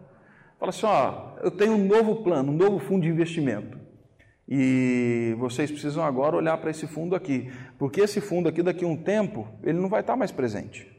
Fala 0.58 0.70
assim, 0.70 0.86
ó, 0.86 1.36
eu 1.42 1.50
tenho 1.50 1.74
um 1.74 1.86
novo 1.86 2.22
plano, 2.24 2.52
um 2.52 2.56
novo 2.56 2.78
fundo 2.80 3.02
de 3.02 3.08
investimento. 3.08 3.78
E 4.48 5.34
vocês 5.38 5.70
precisam 5.70 6.04
agora 6.04 6.36
olhar 6.36 6.58
para 6.58 6.70
esse 6.70 6.86
fundo 6.86 7.14
aqui, 7.14 7.52
porque 7.78 8.00
esse 8.00 8.20
fundo 8.20 8.48
aqui, 8.48 8.62
daqui 8.62 8.84
a 8.84 8.88
um 8.88 8.96
tempo, 8.96 9.48
ele 9.62 9.78
não 9.78 9.88
vai 9.88 10.00
estar 10.00 10.16
mais 10.16 10.32
presente. 10.32 10.90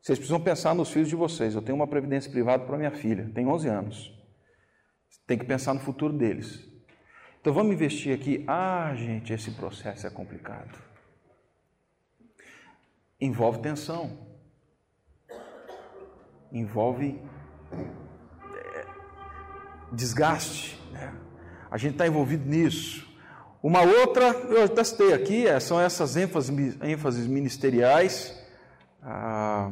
Vocês 0.00 0.18
precisam 0.18 0.40
pensar 0.40 0.74
nos 0.74 0.90
filhos 0.90 1.08
de 1.08 1.16
vocês. 1.16 1.54
Eu 1.54 1.60
tenho 1.60 1.76
uma 1.76 1.86
previdência 1.86 2.30
privada 2.30 2.64
para 2.64 2.78
minha 2.78 2.90
filha, 2.90 3.30
tem 3.34 3.46
11 3.46 3.68
anos. 3.68 4.12
Tem 5.26 5.36
que 5.36 5.44
pensar 5.44 5.74
no 5.74 5.80
futuro 5.80 6.12
deles. 6.12 6.66
Então 7.40 7.52
vamos 7.52 7.72
investir 7.72 8.14
aqui. 8.14 8.44
Ah, 8.46 8.94
gente, 8.94 9.32
esse 9.32 9.50
processo 9.50 10.06
é 10.06 10.10
complicado 10.10 10.89
envolve 13.20 13.60
tensão, 13.60 14.10
envolve 16.50 17.20
é, 18.54 18.86
desgaste. 19.92 20.80
Né? 20.92 21.12
A 21.70 21.76
gente 21.76 21.92
está 21.92 22.06
envolvido 22.06 22.48
nisso. 22.48 23.08
Uma 23.62 23.82
outra, 23.82 24.30
eu 24.30 24.68
testei 24.68 25.12
aqui, 25.12 25.46
é, 25.46 25.60
são 25.60 25.78
essas 25.78 26.16
ênfases, 26.16 26.78
ênfases 26.82 27.26
ministeriais. 27.26 28.42
Ah, 29.02 29.70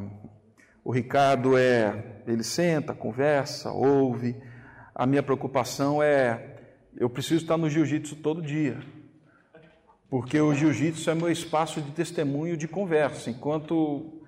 o 0.83 0.91
Ricardo 0.91 1.57
é, 1.57 2.21
ele 2.27 2.43
senta, 2.43 2.93
conversa, 2.93 3.71
ouve. 3.71 4.35
A 4.93 5.07
minha 5.07 5.23
preocupação 5.23 6.03
é, 6.03 6.57
eu 6.95 7.09
preciso 7.09 7.41
estar 7.41 7.57
no 7.57 7.69
jiu-jitsu 7.69 8.17
todo 8.17 8.41
dia 8.41 8.98
porque 10.09 10.39
o 10.41 10.53
jiu-jitsu 10.53 11.09
é 11.09 11.15
meu 11.15 11.29
espaço 11.29 11.79
de 11.81 11.91
testemunho, 11.91 12.57
de 12.57 12.67
conversa. 12.67 13.29
Enquanto 13.29 14.23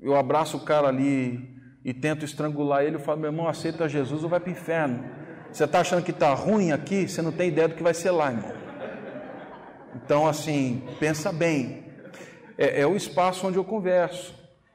eu 0.00 0.16
abraço 0.16 0.56
o 0.56 0.60
cara 0.60 0.88
ali 0.88 1.60
e 1.84 1.92
tento 1.92 2.24
estrangular 2.24 2.82
ele, 2.82 2.96
eu 2.96 3.00
falo, 3.00 3.20
meu 3.20 3.30
irmão, 3.30 3.46
aceita 3.46 3.88
Jesus 3.88 4.22
ou 4.22 4.30
vai 4.30 4.40
para 4.40 4.48
o 4.48 4.52
inferno. 4.52 5.04
Você 5.52 5.64
está 5.64 5.80
achando 5.80 6.02
que 6.02 6.10
está 6.10 6.32
ruim 6.32 6.72
aqui, 6.72 7.06
você 7.06 7.20
não 7.20 7.32
tem 7.32 7.48
ideia 7.48 7.68
do 7.68 7.74
que 7.74 7.82
vai 7.82 7.92
ser 7.92 8.12
lá, 8.12 8.30
irmão. 8.30 8.52
Então, 9.94 10.26
assim, 10.26 10.82
pensa 10.98 11.32
bem. 11.32 11.84
É, 12.56 12.80
é 12.80 12.86
o 12.86 12.96
espaço 12.96 13.46
onde 13.46 13.58
eu 13.58 13.64
converso. 13.64 14.34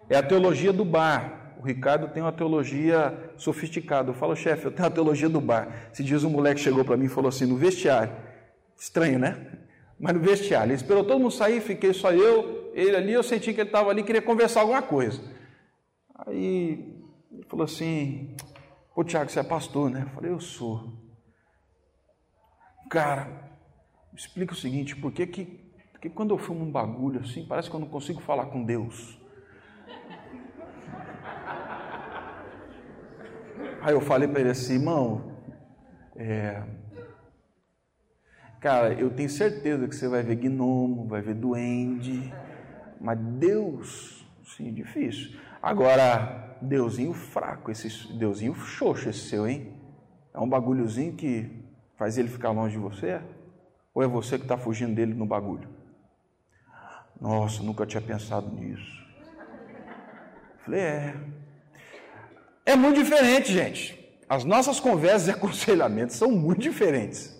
É 0.10 0.16
a 0.16 0.24
teologia 0.24 0.72
do 0.72 0.86
bar. 0.86 1.56
O 1.58 1.66
Ricardo 1.66 2.08
tem 2.10 2.22
uma 2.22 2.32
teologia 2.32 3.32
sofisticada. 3.38 4.12
Eu 4.12 4.14
falo, 4.14 4.36
chefe, 4.36 4.66
eu 4.66 4.72
tenho 4.72 4.88
a 4.88 4.92
teologia 4.92 5.30
do 5.30 5.42
bar. 5.42 5.90
Se 5.92 6.04
diz 6.04 6.24
um 6.24 6.30
moleque 6.30 6.60
chegou 6.60 6.86
para 6.86 6.98
mim 6.98 7.06
e 7.06 7.10
falou 7.10 7.30
assim, 7.30 7.46
no 7.46 7.56
vestiário. 7.58 8.14
Estranho, 8.78 9.18
né? 9.18 9.65
Mas 10.00 10.14
no 10.14 10.20
vestiário. 10.20 10.68
Ele 10.68 10.76
esperou 10.76 11.04
todo 11.04 11.20
mundo 11.20 11.32
sair, 11.32 11.62
fiquei 11.62 11.94
só 11.94 12.12
eu, 12.12 12.72
ele 12.74 12.96
ali. 12.96 13.14
Eu 13.14 13.24
senti 13.24 13.54
que 13.54 13.62
ele 13.62 13.70
estava 13.70 13.90
ali, 13.90 14.04
queria 14.04 14.22
conversar 14.22 14.62
alguma 14.62 14.82
coisa. 14.82 15.22
Aí 16.26 17.06
ele 17.32 17.46
falou 17.48 17.66
assim: 17.66 18.36
Ô 18.96 19.04
Tiago, 19.04 19.30
você 19.30 19.40
é 19.40 19.44
pastor, 19.44 19.90
né? 19.90 20.04
Eu 20.04 20.10
falei: 20.10 20.32
Eu 20.32 20.40
sou. 20.40 20.94
Cara, 22.90 23.28
explica 24.16 24.54
o 24.54 24.58
seguinte: 24.58 24.96
por 24.96 25.12
que, 25.12 25.26
que, 25.28 25.46
que 26.02 26.10
quando 26.10 26.34
eu 26.34 26.38
fumo 26.38 26.64
um 26.64 26.72
bagulho 26.72 27.22
assim, 27.22 27.46
parece 27.46 27.70
que 27.70 27.76
eu 27.76 27.80
não 27.80 27.88
consigo 27.88 28.22
falar 28.22 28.48
com 28.48 28.64
Deus? 28.64 29.20
Aí 33.82 33.94
eu 33.94 34.02
falei 34.02 34.28
para 34.28 34.40
ele 34.40 34.50
assim, 34.50 34.74
irmão, 34.74 35.32
é, 36.16 36.64
cara, 38.60 38.94
eu 38.94 39.10
tenho 39.10 39.30
certeza 39.30 39.88
que 39.88 39.96
você 39.96 40.08
vai 40.08 40.24
ver 40.24 40.36
gnomo, 40.36 41.08
vai 41.08 41.22
ver 41.22 41.36
duende, 41.36 42.34
mas 43.00 43.18
Deus, 43.20 44.26
sim, 44.56 44.74
difícil. 44.74 45.40
Agora, 45.62 46.58
deusinho 46.62 47.14
fraco, 47.14 47.72
esse 47.72 48.12
deusinho 48.14 48.56
xoxo 48.56 49.10
esse 49.10 49.30
seu, 49.30 49.48
hein? 49.48 49.74
É 50.34 50.40
um 50.40 50.48
bagulhozinho 50.50 51.14
que 51.14 51.50
faz 51.98 52.18
ele 52.18 52.28
ficar 52.28 52.52
longe 52.52 52.76
de 52.76 52.82
você? 52.82 53.22
Ou 53.94 54.04
é 54.04 54.08
você 54.08 54.38
que 54.38 54.44
está 54.44 54.58
fugindo 54.58 54.94
dele 54.94 55.14
no 55.14 55.26
bagulho? 55.26 55.70
Nossa, 57.20 57.64
nunca 57.64 57.86
tinha 57.86 58.02
pensado 58.02 58.54
nisso. 58.54 59.06
Falei, 60.64 60.82
é. 60.82 61.16
É 62.66 62.76
muito 62.76 63.02
diferente, 63.02 63.54
gente. 63.54 64.04
As 64.28 64.44
nossas 64.44 64.80
conversas 64.80 65.28
e 65.28 65.32
aconselhamentos 65.38 66.16
são 66.16 66.32
muito 66.32 66.62
diferentes. 66.62 67.35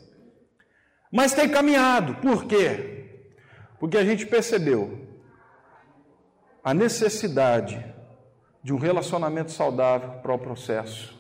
Mas 1.16 1.34
tem 1.34 1.48
caminhado. 1.48 2.16
Por 2.16 2.44
quê? 2.44 3.06
Porque 3.80 3.98
a 3.98 4.04
gente 4.04 4.26
percebeu 4.26 5.00
a 6.62 6.74
necessidade 6.74 7.82
de 8.62 8.74
um 8.74 8.78
relacionamento 8.78 9.50
saudável 9.50 10.10
para 10.22 10.34
o 10.34 10.38
processo. 10.38 11.18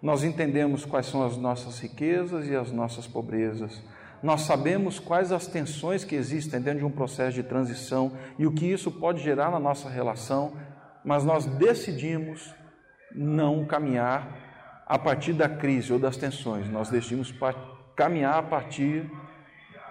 Nós 0.00 0.22
entendemos 0.22 0.84
quais 0.84 1.06
são 1.06 1.26
as 1.26 1.36
nossas 1.36 1.80
riquezas 1.80 2.46
e 2.46 2.54
as 2.54 2.70
nossas 2.70 3.08
pobrezas. 3.08 3.82
Nós 4.22 4.42
sabemos 4.42 5.00
quais 5.00 5.32
as 5.32 5.48
tensões 5.48 6.04
que 6.04 6.14
existem 6.14 6.60
dentro 6.60 6.78
de 6.78 6.84
um 6.84 6.90
processo 6.90 7.34
de 7.34 7.42
transição 7.42 8.12
e 8.38 8.46
o 8.46 8.52
que 8.52 8.66
isso 8.66 8.92
pode 8.92 9.20
gerar 9.24 9.50
na 9.50 9.58
nossa 9.58 9.88
relação, 9.88 10.52
mas 11.04 11.24
nós 11.24 11.46
decidimos 11.46 12.54
não 13.12 13.64
caminhar 13.64 14.84
a 14.86 14.96
partir 14.96 15.32
da 15.32 15.48
crise 15.48 15.92
ou 15.92 15.98
das 15.98 16.16
tensões, 16.16 16.68
nós 16.68 16.90
decidimos 16.90 17.34
caminhar 17.96 18.38
a 18.38 18.42
partir 18.42 19.10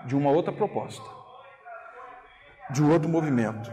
de 0.06 0.16
uma 0.16 0.30
outra 0.30 0.52
proposta, 0.52 1.06
de 2.70 2.84
um 2.84 2.92
outro 2.92 3.10
movimento. 3.10 3.72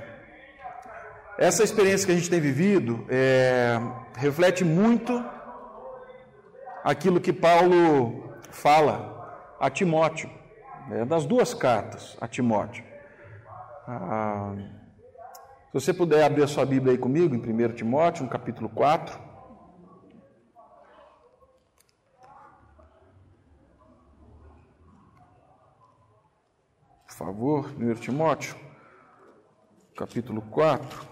Essa 1.39 1.63
experiência 1.63 2.07
que 2.07 2.13
a 2.13 2.17
gente 2.17 2.29
tem 2.29 2.41
vivido 2.41 3.07
é, 3.09 3.79
reflete 4.17 4.64
muito 4.64 5.25
aquilo 6.83 7.21
que 7.21 7.33
Paulo 7.33 8.35
fala 8.51 9.57
a 9.61 9.71
Timóteo, 9.71 10.31
né, 10.88 11.05
das 11.05 11.25
duas 11.25 11.55
cartas 11.55 12.17
a 12.21 12.27
Timóteo. 12.27 12.85
Ah, 13.87 14.55
se 15.69 15.75
você 15.75 15.95
puder 15.95 16.25
abrir 16.25 16.43
a 16.43 16.47
sua 16.47 16.64
Bíblia 16.64 16.93
aí 16.93 16.99
comigo, 16.99 17.35
em 17.35 17.38
1 17.38 17.75
Timóteo, 17.75 18.25
no 18.25 18.31
capítulo 18.31 18.69
4. 18.71 19.19
Por 27.07 27.08
favor, 27.18 27.72
1 27.76 27.94
Timóteo, 27.96 28.54
capítulo 29.96 30.40
4. 30.40 31.09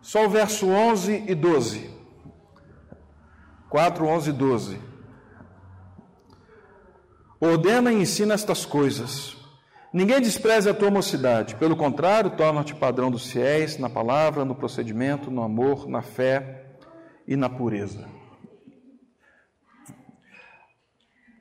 Só 0.00 0.24
o 0.24 0.30
verso 0.30 0.66
11 0.66 1.24
e 1.28 1.34
12. 1.34 1.90
4, 3.68 4.06
11 4.06 4.30
e 4.30 4.32
12. 4.32 4.80
Ordena 7.38 7.92
e 7.92 8.00
ensina 8.00 8.32
estas 8.32 8.64
coisas. 8.64 9.36
Ninguém 9.92 10.22
despreze 10.22 10.70
a 10.70 10.74
tua 10.74 10.90
mocidade, 10.90 11.54
pelo 11.56 11.76
contrário, 11.76 12.30
torna-te 12.30 12.74
padrão 12.74 13.10
dos 13.10 13.30
fiéis 13.30 13.76
na 13.76 13.90
palavra, 13.90 14.42
no 14.42 14.54
procedimento, 14.54 15.30
no 15.30 15.42
amor, 15.42 15.86
na 15.86 16.00
fé 16.00 16.64
e 17.28 17.36
na 17.36 17.50
pureza. 17.50 18.21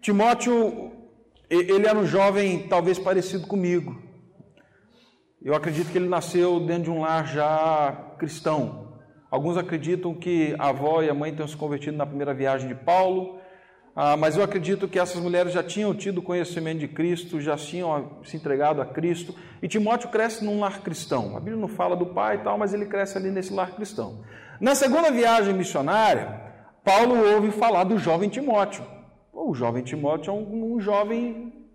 Timóteo, 0.02 0.92
ele 1.48 1.86
era 1.86 1.98
um 1.98 2.08
jovem 2.08 2.68
talvez 2.68 2.98
parecido 2.98 3.46
comigo. 3.46 4.02
Eu 5.40 5.54
acredito 5.54 5.92
que 5.92 5.98
ele 5.98 6.10
nasceu 6.10 6.60
dentro 6.60 6.86
de 6.86 6.90
um 6.90 7.02
lar 7.02 7.28
já 7.28 8.16
cristão. 8.18 8.98
Alguns 9.30 9.58
acreditam 9.58 10.16
que 10.16 10.56
a 10.58 10.70
avó 10.70 11.04
e 11.04 11.10
a 11.10 11.14
mãe 11.14 11.32
tenham 11.32 11.48
se 11.48 11.56
convertido 11.56 11.98
na 11.98 12.06
primeira 12.08 12.34
viagem 12.34 12.68
de 12.68 12.74
Paulo, 12.74 13.40
ah, 13.96 14.18
mas 14.18 14.38
eu 14.38 14.44
acredito 14.44 14.88
que 14.88 14.98
essas 14.98 15.22
mulheres 15.22 15.54
já 15.54 15.62
tinham 15.62 15.94
tido 15.94 16.20
conhecimento 16.20 16.80
de 16.80 16.88
Cristo, 16.88 17.40
já 17.40 17.56
tinham 17.56 18.18
se 18.24 18.36
entregado 18.36 18.82
a 18.82 18.86
Cristo. 18.86 19.36
E 19.62 19.68
Timóteo 19.68 20.10
cresce 20.10 20.44
num 20.44 20.60
lar 20.62 20.82
cristão. 20.82 21.38
A 21.38 21.40
Bíblia 21.40 21.58
não 21.58 21.68
fala 21.68 21.96
do 21.96 22.08
pai 22.08 22.38
e 22.38 22.40
tal, 22.40 22.58
mas 22.58 22.74
ele 22.74 22.88
cresce 22.88 23.20
ali 23.20 23.30
nesse 23.30 23.54
lar 23.54 23.76
cristão. 23.76 24.24
Na 24.60 24.74
segunda 24.74 25.12
viagem 25.12 25.54
missionária, 25.54 26.42
Paulo 26.84 27.16
ouve 27.36 27.52
falar 27.52 27.84
do 27.84 28.00
jovem 28.00 28.30
Timóteo. 28.30 28.84
O 29.43 29.56
jovem 29.56 29.84
Timóteo 29.84 30.30
é 30.30 30.34
um, 30.34 30.75
um 30.75 30.80
jovem, 30.80 31.67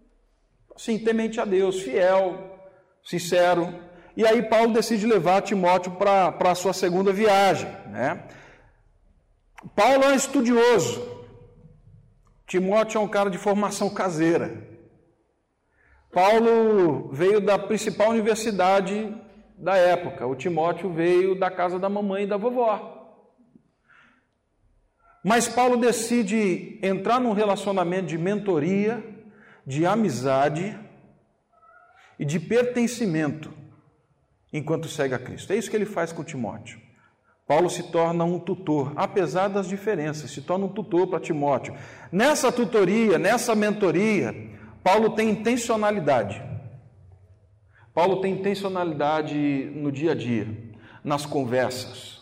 assim, 0.74 0.98
temente 0.98 1.40
a 1.40 1.44
Deus, 1.44 1.82
fiel, 1.82 2.60
sincero. 3.02 3.74
E 4.16 4.24
aí 4.24 4.40
Paulo 4.42 4.72
decide 4.72 5.04
levar 5.04 5.42
Timóteo 5.42 5.90
para 5.92 6.32
a 6.38 6.54
sua 6.54 6.72
segunda 6.72 7.12
viagem. 7.12 7.68
Né? 7.88 8.22
Paulo 9.74 10.04
é 10.04 10.08
um 10.10 10.14
estudioso. 10.14 11.04
Timóteo 12.46 12.98
é 12.98 13.00
um 13.00 13.08
cara 13.08 13.28
de 13.28 13.36
formação 13.36 13.90
caseira. 13.90 14.64
Paulo 16.12 17.08
veio 17.12 17.40
da 17.40 17.58
principal 17.58 18.10
universidade 18.10 19.12
da 19.58 19.76
época. 19.76 20.24
O 20.24 20.36
Timóteo 20.36 20.88
veio 20.92 21.36
da 21.36 21.50
casa 21.50 21.80
da 21.80 21.88
mamãe 21.88 22.22
e 22.22 22.28
da 22.28 22.36
vovó. 22.36 22.95
Mas 25.26 25.48
Paulo 25.48 25.76
decide 25.76 26.78
entrar 26.80 27.18
num 27.18 27.32
relacionamento 27.32 28.06
de 28.06 28.16
mentoria, 28.16 29.04
de 29.66 29.84
amizade, 29.84 30.78
e 32.16 32.24
de 32.24 32.38
pertencimento 32.38 33.52
enquanto 34.52 34.88
segue 34.88 35.14
a 35.14 35.18
Cristo. 35.18 35.52
É 35.52 35.56
isso 35.56 35.68
que 35.68 35.76
ele 35.76 35.84
faz 35.84 36.12
com 36.12 36.22
Timóteo. 36.22 36.80
Paulo 37.44 37.68
se 37.68 37.82
torna 37.90 38.24
um 38.24 38.38
tutor, 38.38 38.92
apesar 38.94 39.48
das 39.48 39.68
diferenças, 39.68 40.30
se 40.30 40.42
torna 40.42 40.66
um 40.66 40.72
tutor 40.72 41.08
para 41.08 41.18
Timóteo. 41.18 41.76
Nessa 42.12 42.52
tutoria, 42.52 43.18
nessa 43.18 43.54
mentoria, 43.56 44.32
Paulo 44.82 45.10
tem 45.10 45.30
intencionalidade. 45.30 46.40
Paulo 47.92 48.20
tem 48.20 48.34
intencionalidade 48.34 49.36
no 49.74 49.90
dia 49.90 50.12
a 50.12 50.14
dia, 50.14 50.48
nas 51.02 51.26
conversas. 51.26 52.15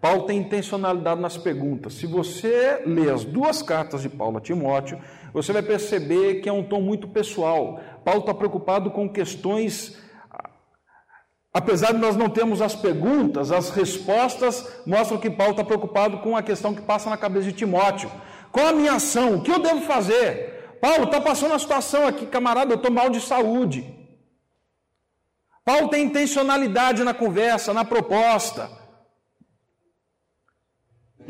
Paulo 0.00 0.22
tem 0.22 0.38
intencionalidade 0.38 1.20
nas 1.20 1.36
perguntas. 1.36 1.94
Se 1.94 2.06
você 2.06 2.82
lê 2.86 3.10
as 3.10 3.22
duas 3.22 3.62
cartas 3.62 4.00
de 4.00 4.08
Paulo 4.08 4.38
a 4.38 4.40
Timóteo, 4.40 4.98
você 5.32 5.52
vai 5.52 5.62
perceber 5.62 6.40
que 6.40 6.48
é 6.48 6.52
um 6.52 6.62
tom 6.62 6.80
muito 6.80 7.06
pessoal. 7.08 7.78
Paulo 8.02 8.20
está 8.20 8.32
preocupado 8.32 8.90
com 8.90 9.08
questões. 9.08 9.98
Apesar 11.52 11.92
de 11.92 11.98
nós 11.98 12.16
não 12.16 12.30
termos 12.30 12.62
as 12.62 12.74
perguntas, 12.74 13.52
as 13.52 13.70
respostas 13.70 14.66
mostram 14.86 15.18
que 15.18 15.28
Paulo 15.28 15.52
está 15.52 15.64
preocupado 15.64 16.18
com 16.18 16.34
a 16.34 16.42
questão 16.42 16.74
que 16.74 16.80
passa 16.80 17.10
na 17.10 17.16
cabeça 17.16 17.48
de 17.48 17.52
Timóteo. 17.52 18.10
Qual 18.50 18.68
a 18.68 18.72
minha 18.72 18.94
ação? 18.94 19.34
O 19.34 19.42
que 19.42 19.50
eu 19.50 19.58
devo 19.58 19.82
fazer? 19.82 20.78
Paulo 20.80 21.04
está 21.04 21.20
passando 21.20 21.50
uma 21.50 21.58
situação 21.58 22.06
aqui, 22.06 22.24
camarada, 22.24 22.72
eu 22.72 22.76
estou 22.76 22.90
mal 22.90 23.10
de 23.10 23.20
saúde. 23.20 23.84
Paulo 25.62 25.88
tem 25.88 26.06
intencionalidade 26.06 27.04
na 27.04 27.12
conversa, 27.12 27.74
na 27.74 27.84
proposta. 27.84 28.79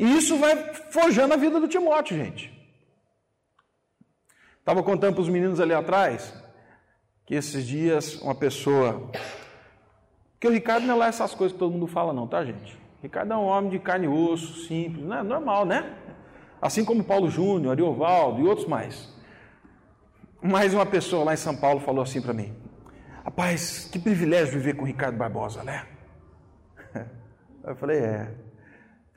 E 0.01 0.17
isso 0.17 0.35
vai 0.35 0.73
forjando 0.89 1.35
a 1.35 1.37
vida 1.37 1.59
do 1.59 1.67
Timóteo, 1.67 2.17
gente. 2.17 2.51
Estava 4.57 4.81
contando 4.81 5.13
para 5.13 5.21
os 5.21 5.29
meninos 5.29 5.59
ali 5.59 5.75
atrás 5.75 6.33
que 7.23 7.35
esses 7.35 7.67
dias 7.67 8.19
uma 8.19 8.33
pessoa. 8.33 9.11
Que 10.39 10.47
o 10.47 10.51
Ricardo 10.51 10.87
não 10.87 10.95
é 10.95 10.97
lá 10.97 11.05
essas 11.05 11.35
coisas 11.35 11.53
que 11.53 11.59
todo 11.59 11.71
mundo 11.71 11.85
fala, 11.85 12.13
não, 12.13 12.27
tá, 12.27 12.43
gente? 12.43 12.75
Ricardo 12.99 13.31
é 13.31 13.37
um 13.37 13.45
homem 13.45 13.69
de 13.69 13.77
carne 13.77 14.07
e 14.07 14.09
osso, 14.09 14.65
simples, 14.65 15.05
né? 15.05 15.21
normal, 15.21 15.67
né? 15.67 15.95
Assim 16.59 16.83
como 16.83 17.03
Paulo 17.03 17.29
Júnior, 17.29 17.73
Ariovaldo 17.73 18.41
e 18.41 18.47
outros 18.47 18.67
mais. 18.67 19.07
Mais 20.41 20.73
uma 20.73 20.85
pessoa 20.85 21.25
lá 21.25 21.35
em 21.35 21.37
São 21.37 21.55
Paulo 21.55 21.79
falou 21.79 22.01
assim 22.01 22.23
para 22.23 22.33
mim: 22.33 22.55
Rapaz, 23.23 23.85
que 23.85 23.99
privilégio 23.99 24.55
viver 24.55 24.73
com 24.73 24.81
o 24.81 24.87
Ricardo 24.87 25.15
Barbosa, 25.15 25.63
né? 25.63 25.85
Eu 27.63 27.75
falei: 27.75 27.99
É. 27.99 28.50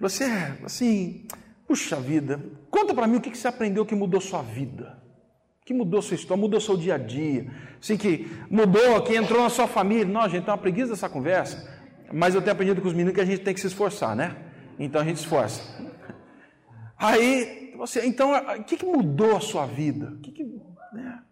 Você 0.01 0.25
é, 0.25 0.59
assim, 0.65 1.27
puxa 1.67 1.97
vida, 1.97 2.41
conta 2.71 2.93
para 2.93 3.07
mim 3.07 3.17
o 3.17 3.21
que 3.21 3.37
você 3.37 3.49
aprendeu 3.49 3.87
que 3.87 3.95
mudou 3.95 4.21
sua 4.21 4.43
vida 4.43 5.05
que 5.65 5.73
mudou 5.73 6.03
sua 6.03 6.15
história, 6.15 6.41
mudou 6.41 6.61
seu 6.61 6.77
dia 6.77 6.97
a 6.97 6.99
dia, 6.99 7.51
assim 7.81 7.97
que 7.97 8.31
mudou, 8.51 9.03
que 9.03 9.17
entrou 9.17 9.43
na 9.43 9.49
sua 9.49 9.67
família. 9.67 10.05
Não, 10.05 10.29
gente, 10.29 10.45
tem 10.45 10.53
uma 10.53 10.59
preguiça 10.59 10.91
dessa 10.91 11.09
conversa, 11.09 11.67
mas 12.13 12.35
eu 12.35 12.43
tenho 12.43 12.53
aprendido 12.53 12.83
com 12.83 12.89
os 12.89 12.93
meninos 12.93 13.15
que 13.15 13.21
a 13.21 13.25
gente 13.25 13.43
tem 13.43 13.55
que 13.55 13.61
se 13.61 13.67
esforçar, 13.67 14.15
né? 14.15 14.37
Então 14.79 15.01
a 15.01 15.05
gente 15.05 15.17
esforça. 15.17 15.63
Aí, 16.99 17.73
você, 17.77 18.05
então, 18.07 18.33
o 18.35 18.65
que, 18.65 18.77
que 18.77 18.85
mudou 18.85 19.37
a 19.37 19.41
sua 19.41 19.67
vida? 19.67 20.11
O 20.11 20.21
que, 20.21 20.33
que 20.33 20.45
né? 20.93 21.23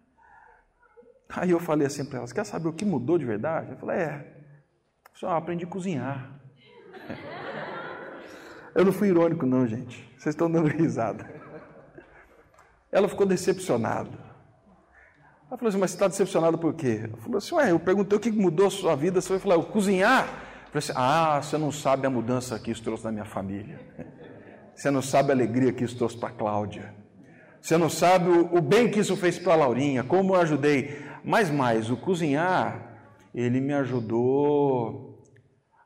Aí 1.29 1.51
eu 1.51 1.59
falei 1.59 1.85
assim 1.85 2.03
para 2.03 2.19
elas: 2.19 2.33
quer 2.33 2.43
saber 2.43 2.69
o 2.69 2.73
que 2.73 2.85
mudou 2.85 3.19
de 3.19 3.25
verdade? 3.25 3.71
Eu 3.71 3.77
falei: 3.77 3.97
é, 3.97 4.37
só 5.13 5.29
aprendi 5.31 5.65
a 5.65 5.67
cozinhar. 5.67 6.39
Eu 8.75 8.85
não 8.85 8.91
fui 8.91 9.09
irônico, 9.09 9.45
não, 9.45 9.67
gente. 9.67 10.03
Vocês 10.17 10.33
estão 10.33 10.49
dando 10.49 10.67
risada. 10.67 11.29
Ela 12.91 13.07
ficou 13.07 13.25
decepcionada. 13.25 14.17
Ela 15.47 15.57
falou 15.57 15.69
assim, 15.69 15.77
mas 15.77 15.91
você 15.91 15.95
está 15.95 16.07
decepcionado 16.07 16.57
por 16.57 16.73
quê? 16.73 17.09
Falou 17.19 17.37
assim, 17.37 17.55
ué, 17.55 17.71
eu 17.71 17.79
perguntei 17.79 18.17
o 18.17 18.21
que 18.21 18.31
mudou 18.31 18.67
a 18.67 18.71
sua 18.71 18.95
vida, 18.95 19.21
você 19.21 19.33
eu 19.33 19.63
cozinhar? 19.63 20.23
Eu 20.25 20.67
falei 20.67 20.77
assim, 20.79 20.93
ah, 20.95 21.41
você 21.41 21.57
não 21.57 21.71
sabe 21.71 22.07
a 22.07 22.09
mudança 22.09 22.57
que 22.57 22.71
isso 22.71 22.81
trouxe 22.81 23.03
na 23.03 23.11
minha 23.11 23.25
família. 23.25 23.79
Você 24.75 24.89
não 24.89 25.01
sabe 25.01 25.31
a 25.31 25.35
alegria 25.35 25.71
que 25.71 25.83
isso 25.83 25.95
trouxe 25.95 26.17
para 26.17 26.29
a 26.29 26.31
Cláudia. 26.31 26.95
Você 27.61 27.77
não 27.77 27.89
sabe 27.89 28.29
o, 28.29 28.57
o 28.57 28.61
bem 28.61 28.89
que 28.89 28.99
isso 28.99 29.15
fez 29.15 29.37
para 29.37 29.53
a 29.53 29.57
Laurinha, 29.57 30.03
como 30.03 30.35
eu 30.35 30.41
ajudei. 30.41 30.99
Mas 31.23 31.51
mais, 31.51 31.91
o 31.91 31.95
cozinhar, 31.95 32.97
ele 33.33 33.61
me 33.61 33.73
ajudou 33.73 35.12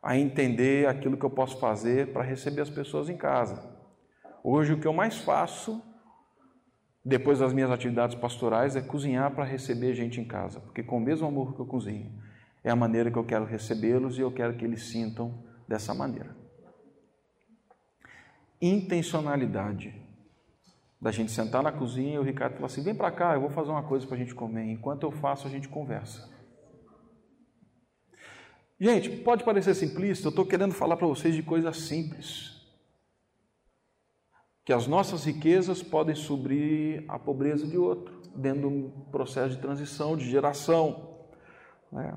a 0.08 0.17
entender 0.17 0.88
aquilo 0.88 1.17
que 1.17 1.26
eu 1.26 1.30
posso 1.30 1.60
fazer 1.60 2.13
para 2.13 2.24
receber 2.24 2.62
as 2.62 2.70
pessoas 2.70 3.10
em 3.10 3.17
casa. 3.17 3.62
Hoje 4.41 4.72
o 4.72 4.80
que 4.80 4.88
eu 4.88 4.93
mais 4.93 5.17
faço 5.17 5.84
depois 7.04 7.39
das 7.39 7.54
minhas 7.54 7.72
atividades 7.72 8.15
pastorais, 8.15 8.76
é 8.76 8.82
cozinhar 8.82 9.32
para 9.32 9.43
receber 9.43 9.93
gente 9.93 10.20
em 10.20 10.26
casa, 10.26 10.60
porque 10.60 10.84
com 10.84 10.98
o 10.98 11.02
mesmo 11.02 11.26
amor 11.26 11.56
que 11.56 11.62
eu 11.62 11.65
cozinho, 11.65 12.12
é 12.63 12.70
a 12.70 12.76
maneira 12.76 13.10
que 13.10 13.17
eu 13.17 13.24
quero 13.24 13.46
recebê-los 13.46 14.17
e 14.17 14.22
eu 14.22 14.32
quero 14.32 14.56
que 14.56 14.65
eles 14.65 14.84
sintam 14.84 15.43
dessa 15.65 15.93
maneira. 15.93 16.36
Intencionalidade 18.62 19.93
da 21.02 21.12
gente 21.12 21.32
sentar 21.32 21.63
na 21.63 21.72
cozinha 21.72 22.15
e 22.15 22.20
o 22.20 22.24
Ricardo 22.24 22.56
falar 22.56 22.65
assim: 22.65 22.84
vem 22.84 22.96
para 22.96 23.12
cá, 23.12 23.36
eu 23.36 23.41
vou 23.41 23.50
fazer 23.50 23.72
uma 23.72 23.84
coisa 23.84 24.06
para 24.06 24.15
a 24.15 24.20
gente 24.20 24.36
comer. 24.36 24.65
Enquanto 24.72 25.04
eu 25.04 25.12
faço, 25.12 25.48
a 25.48 25.50
gente 25.50 25.70
conversa. 25.70 26.37
Gente, 28.80 29.10
pode 29.10 29.44
parecer 29.44 29.74
simplista, 29.74 30.28
eu 30.28 30.30
estou 30.30 30.46
querendo 30.46 30.74
falar 30.74 30.98
para 30.98 31.08
vocês 31.08 31.34
de 31.34 31.42
coisas 31.42 31.78
simples 31.78 32.58
que 34.68 34.74
as 34.74 34.86
nossas 34.86 35.24
riquezas 35.24 35.82
podem 35.82 36.13
suprir 36.13 37.06
a 37.08 37.18
pobreza 37.18 37.66
de 37.66 37.78
outro, 37.78 38.22
dentro 38.36 38.63
de 38.63 38.68
um 38.68 38.90
processo 39.10 39.52
de 39.52 39.62
transição, 39.62 40.18
de 40.18 40.30
geração. 40.30 41.08
Né? 41.90 42.13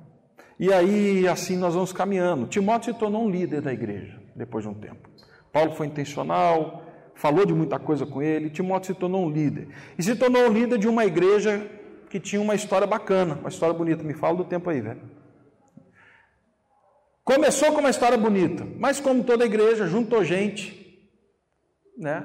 E 0.58 0.72
aí, 0.72 1.28
assim, 1.28 1.56
nós 1.56 1.74
vamos 1.74 1.92
caminhando. 1.92 2.48
Timóteo 2.48 2.92
se 2.92 2.98
tornou 2.98 3.22
um 3.22 3.30
líder 3.30 3.60
da 3.60 3.72
igreja, 3.72 4.20
depois 4.34 4.64
de 4.64 4.68
um 4.68 4.74
tempo. 4.74 5.08
Paulo 5.52 5.76
foi 5.76 5.86
intencional, 5.86 6.82
falou 7.14 7.46
de 7.46 7.54
muita 7.54 7.78
coisa 7.78 8.04
com 8.04 8.20
ele. 8.20 8.50
Timóteo 8.50 8.94
se 8.94 8.98
tornou 8.98 9.24
um 9.24 9.30
líder. 9.30 9.68
E 9.96 10.02
se 10.02 10.16
tornou 10.16 10.42
um 10.42 10.52
líder 10.52 10.76
de 10.76 10.88
uma 10.88 11.04
igreja 11.04 11.64
que 12.10 12.18
tinha 12.18 12.42
uma 12.42 12.56
história 12.56 12.84
bacana, 12.86 13.36
uma 13.36 13.48
história 13.48 13.72
bonita. 13.72 14.02
Me 14.02 14.12
fala 14.12 14.38
do 14.38 14.44
tempo 14.44 14.68
aí, 14.68 14.80
velho. 14.80 15.00
Começou 17.32 17.70
com 17.70 17.78
uma 17.78 17.90
história 17.90 18.18
bonita, 18.18 18.66
mas 18.76 18.98
como 18.98 19.22
toda 19.22 19.44
igreja, 19.44 19.86
juntou 19.86 20.24
gente, 20.24 21.00
né? 21.96 22.24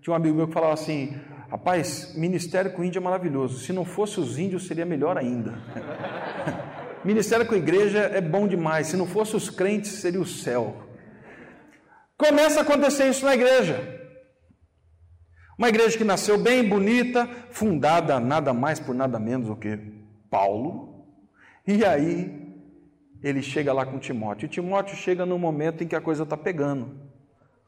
Tinha 0.00 0.14
um 0.14 0.16
amigo 0.16 0.36
meu 0.36 0.46
que 0.46 0.54
falava 0.54 0.74
assim: 0.74 1.20
rapaz, 1.50 2.14
ministério 2.14 2.72
com 2.72 2.84
índio 2.84 3.00
é 3.00 3.02
maravilhoso. 3.02 3.58
Se 3.58 3.72
não 3.72 3.84
fosse 3.84 4.20
os 4.20 4.38
índios, 4.38 4.68
seria 4.68 4.86
melhor 4.86 5.18
ainda. 5.18 5.58
ministério 7.04 7.44
com 7.44 7.56
igreja 7.56 7.98
é 7.98 8.20
bom 8.20 8.46
demais. 8.46 8.86
Se 8.86 8.96
não 8.96 9.08
fosse 9.08 9.34
os 9.34 9.50
crentes, 9.50 9.90
seria 9.90 10.20
o 10.20 10.24
céu. 10.24 10.84
Começa 12.16 12.60
a 12.60 12.62
acontecer 12.62 13.08
isso 13.08 13.24
na 13.24 13.34
igreja. 13.34 13.76
Uma 15.58 15.68
igreja 15.68 15.98
que 15.98 16.04
nasceu 16.04 16.38
bem 16.38 16.62
bonita, 16.68 17.28
fundada 17.50 18.20
nada 18.20 18.52
mais 18.52 18.78
por 18.78 18.94
nada 18.94 19.18
menos 19.18 19.48
do 19.48 19.56
que 19.56 19.76
Paulo. 20.30 21.08
E 21.66 21.84
aí 21.84 22.43
ele 23.24 23.42
chega 23.42 23.72
lá 23.72 23.84
com 23.84 23.98
Timóteo. 23.98 24.46
E 24.46 24.48
Timóteo 24.48 24.96
chega 24.96 25.24
no 25.26 25.38
momento 25.38 25.82
em 25.82 25.86
que 25.88 25.96
a 25.96 26.00
coisa 26.00 26.22
está 26.22 26.36
pegando 26.36 26.90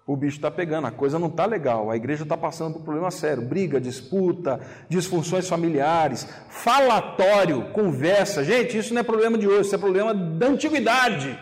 o 0.06 0.16
bicho 0.16 0.36
está 0.36 0.50
pegando, 0.50 0.86
a 0.86 0.92
coisa 0.92 1.18
não 1.18 1.26
está 1.26 1.44
legal, 1.44 1.90
a 1.90 1.96
igreja 1.96 2.22
está 2.22 2.36
passando 2.36 2.74
por 2.74 2.80
um 2.80 2.84
problema 2.84 3.10
sério, 3.10 3.42
briga, 3.42 3.80
disputa, 3.80 4.60
disfunções 4.88 5.48
familiares, 5.48 6.28
falatório, 6.48 7.70
conversa. 7.72 8.44
Gente, 8.44 8.78
isso 8.78 8.94
não 8.94 9.00
é 9.00 9.04
problema 9.04 9.36
de 9.36 9.48
hoje, 9.48 9.62
isso 9.62 9.74
é 9.74 9.78
problema 9.78 10.14
da 10.14 10.46
antiguidade. 10.46 11.36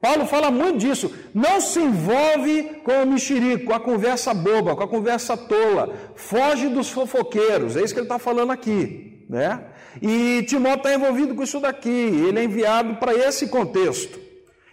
Paulo 0.00 0.24
fala 0.26 0.52
muito 0.52 0.78
disso. 0.78 1.12
Não 1.34 1.60
se 1.60 1.80
envolve 1.80 2.80
com 2.84 3.02
o 3.02 3.06
mexerico, 3.06 3.64
com 3.64 3.74
a 3.74 3.80
conversa 3.80 4.32
boba, 4.32 4.76
com 4.76 4.82
a 4.82 4.88
conversa 4.88 5.36
tola. 5.36 5.94
Foge 6.14 6.68
dos 6.68 6.90
fofoqueiros. 6.90 7.74
É 7.74 7.82
isso 7.82 7.94
que 7.94 8.00
ele 8.00 8.04
está 8.04 8.18
falando 8.18 8.52
aqui. 8.52 9.26
Né? 9.28 9.64
E 10.02 10.42
Timóteo 10.44 10.78
está 10.78 10.94
envolvido 10.94 11.34
com 11.34 11.42
isso 11.42 11.60
daqui. 11.60 11.88
Ele 11.88 12.38
é 12.38 12.44
enviado 12.44 12.96
para 12.96 13.14
esse 13.14 13.48
contexto. 13.48 14.18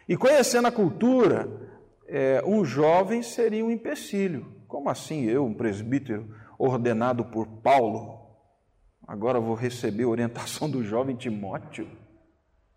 E 0.07 0.17
conhecendo 0.17 0.67
a 0.67 0.71
cultura, 0.71 1.49
é, 2.07 2.43
um 2.45 2.65
jovem 2.65 3.23
seria 3.23 3.63
um 3.63 3.71
empecilho. 3.71 4.45
Como 4.67 4.89
assim 4.89 5.25
eu, 5.25 5.45
um 5.45 5.53
presbítero 5.53 6.27
ordenado 6.57 7.25
por 7.25 7.47
Paulo, 7.47 8.19
agora 9.07 9.39
vou 9.39 9.55
receber 9.55 10.05
orientação 10.05 10.69
do 10.69 10.83
jovem 10.83 11.15
Timóteo? 11.15 11.87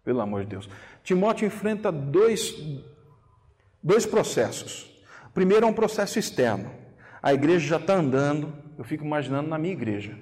Pelo 0.04 0.20
amor 0.20 0.44
de 0.44 0.50
Deus. 0.50 0.68
Timóteo 1.02 1.46
enfrenta 1.46 1.90
dois, 1.90 2.54
dois 3.82 4.06
processos. 4.06 4.90
Primeiro 5.32 5.66
é 5.66 5.68
um 5.68 5.74
processo 5.74 6.18
externo. 6.18 6.70
A 7.22 7.32
igreja 7.32 7.66
já 7.66 7.76
está 7.76 7.94
andando, 7.94 8.52
eu 8.78 8.84
fico 8.84 9.04
imaginando 9.04 9.48
na 9.48 9.58
minha 9.58 9.72
igreja. 9.72 10.16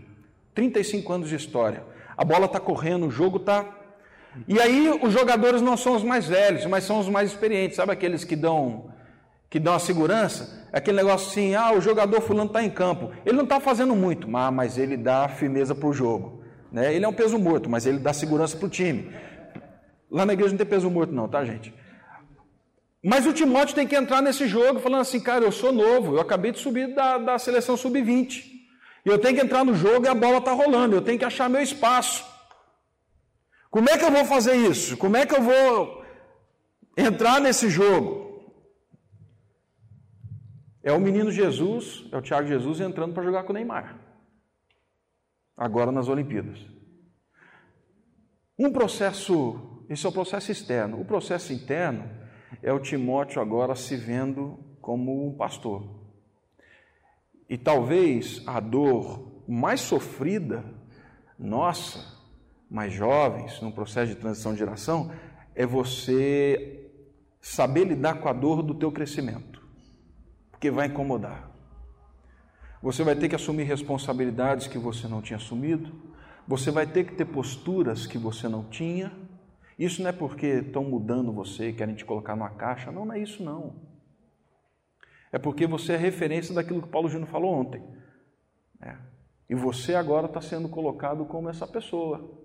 35 0.54 1.12
anos 1.12 1.28
de 1.28 1.36
história. 1.36 1.84
A 2.16 2.24
bola 2.24 2.46
está 2.46 2.60
correndo, 2.60 3.06
o 3.06 3.10
jogo 3.10 3.38
está. 3.38 3.64
E 4.48 4.60
aí 4.60 4.88
os 5.02 5.12
jogadores 5.12 5.60
não 5.60 5.76
são 5.76 5.94
os 5.94 6.02
mais 6.02 6.26
velhos, 6.26 6.64
mas 6.66 6.84
são 6.84 6.98
os 6.98 7.08
mais 7.08 7.30
experientes. 7.30 7.76
Sabe 7.76 7.92
aqueles 7.92 8.24
que 8.24 8.36
dão 8.36 8.90
que 9.52 9.60
dá 9.60 9.72
uma 9.72 9.78
segurança, 9.78 10.66
é 10.72 10.78
aquele 10.78 10.96
negócio 10.96 11.28
assim, 11.28 11.54
ah, 11.54 11.74
o 11.74 11.80
jogador 11.82 12.22
fulano 12.22 12.46
está 12.46 12.64
em 12.64 12.70
campo. 12.70 13.10
Ele 13.26 13.36
não 13.36 13.44
está 13.44 13.60
fazendo 13.60 13.94
muito, 13.94 14.26
mas 14.26 14.78
ele 14.78 14.96
dá 14.96 15.28
firmeza 15.28 15.74
para 15.74 15.86
o 15.86 15.92
jogo. 15.92 16.42
Né? 16.72 16.94
Ele 16.94 17.04
é 17.04 17.08
um 17.08 17.12
peso 17.12 17.38
morto, 17.38 17.68
mas 17.68 17.84
ele 17.84 17.98
dá 17.98 18.14
segurança 18.14 18.56
para 18.56 18.64
o 18.64 18.70
time. 18.70 19.12
Lá 20.10 20.24
na 20.24 20.32
igreja 20.32 20.52
não 20.52 20.56
tem 20.56 20.66
peso 20.66 20.88
morto 20.88 21.12
não, 21.12 21.28
tá 21.28 21.44
gente? 21.44 21.74
Mas 23.04 23.26
o 23.26 23.32
Timóteo 23.34 23.74
tem 23.74 23.86
que 23.86 23.94
entrar 23.94 24.22
nesse 24.22 24.46
jogo 24.46 24.80
falando 24.80 25.02
assim, 25.02 25.20
cara, 25.20 25.44
eu 25.44 25.52
sou 25.52 25.70
novo, 25.70 26.16
eu 26.16 26.20
acabei 26.22 26.50
de 26.50 26.58
subir 26.58 26.94
da, 26.94 27.18
da 27.18 27.38
seleção 27.38 27.76
sub-20. 27.76 28.51
Eu 29.04 29.18
tenho 29.18 29.36
que 29.36 29.42
entrar 29.42 29.64
no 29.64 29.74
jogo 29.74 30.06
e 30.06 30.08
a 30.08 30.14
bola 30.14 30.38
está 30.38 30.52
rolando, 30.52 30.94
eu 30.94 31.02
tenho 31.02 31.18
que 31.18 31.24
achar 31.24 31.48
meu 31.48 31.60
espaço. 31.60 32.24
Como 33.70 33.88
é 33.88 33.98
que 33.98 34.04
eu 34.04 34.12
vou 34.12 34.24
fazer 34.24 34.54
isso? 34.54 34.96
Como 34.96 35.16
é 35.16 35.26
que 35.26 35.34
eu 35.34 35.42
vou 35.42 36.04
entrar 36.96 37.40
nesse 37.40 37.68
jogo? 37.68 38.22
É 40.82 40.92
o 40.92 41.00
menino 41.00 41.30
Jesus, 41.30 42.06
é 42.12 42.16
o 42.16 42.22
Tiago 42.22 42.46
Jesus 42.46 42.80
entrando 42.80 43.14
para 43.14 43.22
jogar 43.22 43.44
com 43.44 43.50
o 43.50 43.54
Neymar. 43.54 43.98
Agora 45.56 45.92
nas 45.92 46.08
Olimpíadas. 46.08 46.58
Um 48.58 48.72
processo, 48.72 49.84
esse 49.88 50.04
é 50.04 50.08
o 50.08 50.12
processo 50.12 50.52
externo. 50.52 51.00
O 51.00 51.04
processo 51.04 51.52
interno 51.52 52.08
é 52.62 52.72
o 52.72 52.80
Timóteo 52.80 53.40
agora 53.40 53.74
se 53.74 53.96
vendo 53.96 54.76
como 54.80 55.26
um 55.26 55.36
pastor. 55.36 56.01
E 57.52 57.58
talvez 57.58 58.42
a 58.46 58.60
dor 58.60 59.42
mais 59.46 59.82
sofrida, 59.82 60.64
nossa, 61.38 62.02
mais 62.70 62.94
jovens, 62.94 63.60
num 63.60 63.70
processo 63.70 64.14
de 64.14 64.18
transição 64.18 64.54
de 64.54 64.60
geração, 64.60 65.12
é 65.54 65.66
você 65.66 66.90
saber 67.42 67.84
lidar 67.84 68.14
com 68.20 68.28
a 68.30 68.32
dor 68.32 68.62
do 68.62 68.72
teu 68.72 68.90
crescimento 68.90 69.52
porque 70.62 70.70
vai 70.70 70.86
incomodar. 70.86 71.50
Você 72.80 73.02
vai 73.02 73.16
ter 73.16 73.28
que 73.28 73.34
assumir 73.34 73.64
responsabilidades 73.64 74.68
que 74.68 74.78
você 74.78 75.06
não 75.06 75.20
tinha 75.20 75.36
assumido, 75.36 75.92
você 76.48 76.70
vai 76.70 76.86
ter 76.86 77.04
que 77.04 77.14
ter 77.14 77.26
posturas 77.26 78.06
que 78.06 78.16
você 78.16 78.48
não 78.48 78.62
tinha. 78.62 79.12
Isso 79.76 80.00
não 80.00 80.08
é 80.08 80.12
porque 80.12 80.46
estão 80.46 80.84
mudando 80.84 81.32
você 81.32 81.70
querem 81.72 81.96
te 81.96 82.04
colocar 82.04 82.34
numa 82.34 82.48
caixa, 82.48 82.92
não, 82.92 83.04
não 83.04 83.12
é 83.12 83.18
isso 83.18 83.42
não. 83.42 83.91
É 85.32 85.38
porque 85.38 85.66
você 85.66 85.94
é 85.94 85.96
referência 85.96 86.54
daquilo 86.54 86.82
que 86.82 86.88
Paulo 86.88 87.08
Júnior 87.08 87.28
falou 87.28 87.54
ontem. 87.54 87.82
É. 88.82 88.96
E 89.48 89.54
você 89.54 89.94
agora 89.94 90.26
está 90.26 90.40
sendo 90.40 90.68
colocado 90.68 91.24
como 91.24 91.48
essa 91.48 91.66
pessoa. 91.66 92.38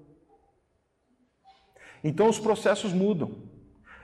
Então 2.04 2.30
os 2.30 2.39
processos 2.39 2.93
mudam. 2.93 3.47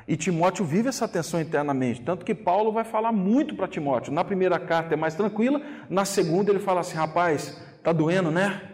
E 0.06 0.18
Timóteo 0.18 0.66
vive 0.66 0.90
essa 0.90 1.08
tensão 1.08 1.40
internamente. 1.40 2.02
Tanto 2.02 2.26
que 2.26 2.36
Paulo 2.36 2.74
vai 2.74 2.84
falar 2.84 3.14
muito 3.14 3.56
para 3.56 3.68
Timóteo. 3.68 4.12
Na 4.12 4.24
primeira 4.24 4.60
carta 4.60 4.94
é 4.94 4.98
mais 4.98 5.16
tranquila, 5.16 5.62
na 5.90 6.04
segunda 6.04 6.52
ele 6.52 6.60
fala 6.60 6.82
assim: 6.82 6.98
rapaz, 6.98 7.58
tá 7.82 7.94
doendo, 7.94 8.30
né? 8.30 8.70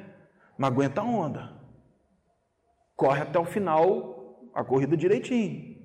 Mas 0.58 0.72
aguenta 0.72 1.02
a 1.02 1.06
onda. 1.06 1.54
Corre 2.96 3.22
até 3.22 3.38
o 3.40 3.46
final 3.46 4.20
a 4.54 4.64
corrida 4.64 4.98
direitinho. 4.98 5.78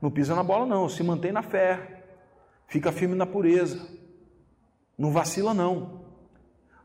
Não 0.00 0.10
pisa 0.10 0.34
na 0.34 0.42
bola, 0.42 0.64
não. 0.64 0.88
Se 0.88 1.02
mantém 1.02 1.32
na 1.32 1.42
fé. 1.42 1.93
Fica 2.66 2.92
firme 2.92 3.14
na 3.14 3.26
pureza. 3.26 3.88
Não 4.96 5.10
vacila, 5.10 5.52
não. 5.52 6.04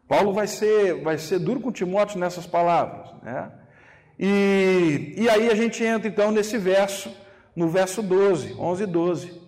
Paulo 0.07 0.33
vai 0.33 0.47
ser, 0.47 1.01
vai 1.03 1.17
ser 1.17 1.39
duro 1.39 1.59
com 1.59 1.71
Timóteo 1.71 2.19
nessas 2.19 2.47
palavras. 2.47 3.13
Né? 3.21 3.51
E, 4.17 5.13
e 5.17 5.29
aí 5.29 5.49
a 5.49 5.55
gente 5.55 5.83
entra 5.83 6.07
então 6.07 6.31
nesse 6.31 6.57
verso 6.57 7.09
no 7.59 7.67
verso 7.67 8.01
12, 8.01 8.53
11 8.53 8.83
e 8.83 8.87
12, 8.87 9.41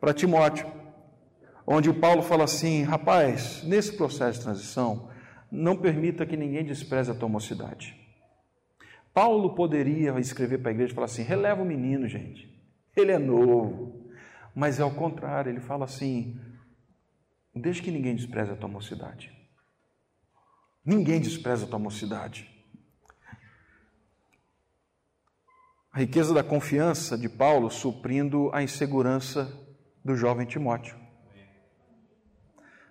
para 0.00 0.12
Timóteo, 0.12 0.66
onde 1.64 1.88
o 1.88 1.94
Paulo 1.94 2.20
fala 2.20 2.42
assim: 2.42 2.82
rapaz, 2.82 3.62
nesse 3.62 3.92
processo 3.92 4.38
de 4.38 4.44
transição, 4.44 5.08
não 5.50 5.76
permita 5.76 6.26
que 6.26 6.36
ninguém 6.36 6.64
despreze 6.64 7.12
a 7.12 7.14
tua 7.14 7.28
mocidade. 7.28 7.96
Paulo 9.14 9.54
poderia 9.54 10.18
escrever 10.18 10.58
para 10.58 10.70
a 10.70 10.74
igreja 10.74 10.92
e 10.92 10.94
falar 10.94 11.04
assim: 11.04 11.22
releva 11.22 11.62
o 11.62 11.64
menino, 11.64 12.08
gente, 12.08 12.52
ele 12.96 13.12
é 13.12 13.18
novo. 13.18 14.01
Mas 14.54 14.78
é 14.78 14.82
ao 14.82 14.90
contrário, 14.90 15.50
ele 15.50 15.60
fala 15.60 15.84
assim: 15.84 16.40
deixe 17.54 17.82
que 17.82 17.90
ninguém 17.90 18.14
despreze 18.14 18.52
a 18.52 18.56
tua 18.56 18.68
mocidade. 18.68 19.32
Ninguém 20.84 21.20
despreza 21.20 21.64
a 21.64 21.68
tua 21.68 21.78
mocidade. 21.78 22.50
A 25.92 25.98
riqueza 25.98 26.32
da 26.32 26.42
confiança 26.42 27.18
de 27.18 27.28
Paulo 27.28 27.70
suprindo 27.70 28.50
a 28.52 28.62
insegurança 28.62 29.52
do 30.04 30.16
jovem 30.16 30.46
Timóteo. 30.46 30.98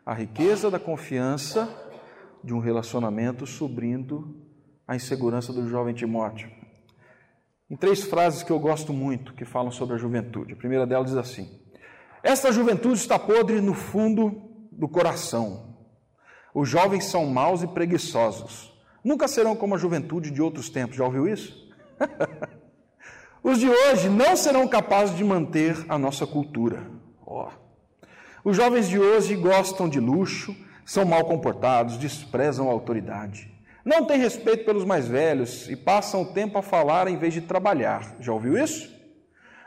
A 0.05 0.13
riqueza 0.13 0.69
da 0.69 0.79
confiança 0.79 1.67
de 2.43 2.53
um 2.53 2.59
relacionamento 2.59 3.45
suprindo 3.45 4.47
a 4.87 4.95
insegurança 4.95 5.51
do 5.51 5.67
jovem 5.67 5.93
Timóteo. 5.93 6.60
Em 7.71 7.77
três 7.77 8.03
frases 8.03 8.43
que 8.43 8.51
eu 8.51 8.59
gosto 8.59 8.91
muito, 8.91 9.33
que 9.33 9.45
falam 9.45 9.71
sobre 9.71 9.95
a 9.95 9.97
juventude. 9.97 10.51
A 10.51 10.57
primeira 10.57 10.85
delas 10.85 11.07
diz 11.07 11.17
assim: 11.17 11.49
Esta 12.21 12.51
juventude 12.51 12.95
está 12.95 13.17
podre 13.17 13.61
no 13.61 13.73
fundo 13.73 14.41
do 14.69 14.89
coração. 14.89 15.77
Os 16.53 16.67
jovens 16.67 17.05
são 17.05 17.25
maus 17.27 17.63
e 17.63 17.67
preguiçosos. 17.67 18.77
Nunca 19.01 19.25
serão 19.25 19.55
como 19.55 19.73
a 19.73 19.77
juventude 19.77 20.31
de 20.31 20.41
outros 20.41 20.69
tempos. 20.69 20.97
Já 20.97 21.05
ouviu 21.05 21.25
isso? 21.29 21.71
Os 23.41 23.57
de 23.57 23.69
hoje 23.69 24.09
não 24.09 24.35
serão 24.35 24.67
capazes 24.67 25.15
de 25.15 25.23
manter 25.23 25.85
a 25.87 25.97
nossa 25.97 26.27
cultura. 26.27 26.85
Oh. 27.25 27.47
Os 28.43 28.57
jovens 28.57 28.89
de 28.89 28.99
hoje 28.99 29.33
gostam 29.37 29.87
de 29.87 29.99
luxo, 29.99 30.53
são 30.85 31.05
mal 31.05 31.23
comportados, 31.23 31.97
desprezam 31.97 32.67
a 32.67 32.73
autoridade. 32.73 33.50
Não 33.83 34.05
têm 34.05 34.19
respeito 34.19 34.63
pelos 34.65 34.85
mais 34.85 35.07
velhos 35.07 35.69
e 35.69 35.75
passam 35.75 36.21
o 36.21 36.33
tempo 36.33 36.57
a 36.57 36.61
falar 36.61 37.07
em 37.07 37.17
vez 37.17 37.33
de 37.33 37.41
trabalhar. 37.41 38.15
Já 38.19 38.31
ouviu 38.31 38.57
isso? 38.57 38.91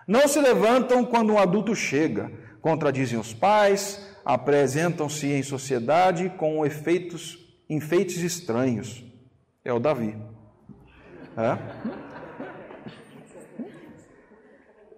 Não 0.07 0.29
se 0.29 0.39
levantam 0.41 1.05
quando 1.05 1.33
um 1.33 1.39
adulto 1.39 1.75
chega, 1.75 2.31
contradizem 2.61 3.19
os 3.19 3.33
pais, 3.35 4.07
apresentam-se 4.25 5.27
em 5.27 5.43
sociedade 5.43 6.31
com 6.37 6.65
efeitos, 6.65 7.39
enfeites 7.69 8.19
estranhos. 8.19 9.03
É 9.65 9.73
o 9.73 9.81
Davi. 9.81 10.17
É? 11.37 11.59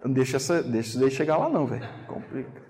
Deixa, 0.05 0.37
essa, 0.37 0.62
deixa 0.62 1.11
chegar 1.11 1.37
lá, 1.37 1.48
não, 1.48 1.66
velho. 1.66 1.88
Complica. 2.07 2.62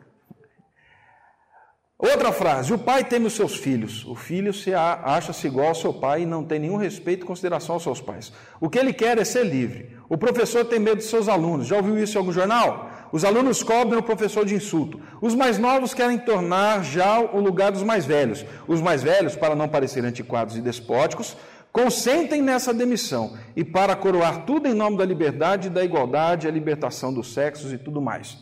Outra 2.16 2.32
frase: 2.32 2.72
o 2.72 2.78
pai 2.78 3.04
teme 3.04 3.26
os 3.26 3.34
seus 3.34 3.56
filhos. 3.56 4.02
O 4.06 4.14
filho 4.14 4.50
se 4.50 4.72
acha-se 4.72 5.46
igual 5.46 5.68
ao 5.68 5.74
seu 5.74 5.92
pai 5.92 6.22
e 6.22 6.26
não 6.26 6.42
tem 6.42 6.58
nenhum 6.58 6.78
respeito 6.78 7.24
e 7.24 7.26
consideração 7.26 7.74
aos 7.74 7.82
seus 7.82 8.00
pais. 8.00 8.32
O 8.58 8.70
que 8.70 8.78
ele 8.78 8.94
quer 8.94 9.18
é 9.18 9.24
ser 9.24 9.44
livre. 9.44 9.94
O 10.08 10.16
professor 10.16 10.64
tem 10.64 10.78
medo 10.78 10.96
de 10.96 11.04
seus 11.04 11.28
alunos. 11.28 11.66
Já 11.66 11.76
ouviu 11.76 11.98
isso 11.98 12.16
em 12.16 12.18
algum 12.18 12.32
jornal? 12.32 12.90
Os 13.12 13.22
alunos 13.22 13.62
cobrem 13.62 13.98
o 13.98 14.02
professor 14.02 14.46
de 14.46 14.54
insulto. 14.54 14.98
Os 15.20 15.34
mais 15.34 15.58
novos 15.58 15.92
querem 15.92 16.16
tornar 16.16 16.82
já 16.82 17.20
o 17.20 17.38
lugar 17.38 17.70
dos 17.70 17.82
mais 17.82 18.06
velhos. 18.06 18.46
Os 18.66 18.80
mais 18.80 19.02
velhos, 19.02 19.36
para 19.36 19.54
não 19.54 19.68
parecerem 19.68 20.08
antiquados 20.08 20.56
e 20.56 20.62
despóticos, 20.62 21.36
Consentem 21.70 22.40
nessa 22.40 22.72
demissão 22.72 23.36
e 23.54 23.62
para 23.62 23.94
coroar 23.94 24.46
tudo 24.46 24.66
em 24.66 24.72
nome 24.72 24.96
da 24.96 25.04
liberdade, 25.04 25.68
da 25.68 25.84
igualdade, 25.84 26.48
a 26.48 26.50
libertação 26.50 27.12
dos 27.12 27.34
sexos 27.34 27.70
e 27.70 27.76
tudo 27.76 28.00
mais. 28.00 28.38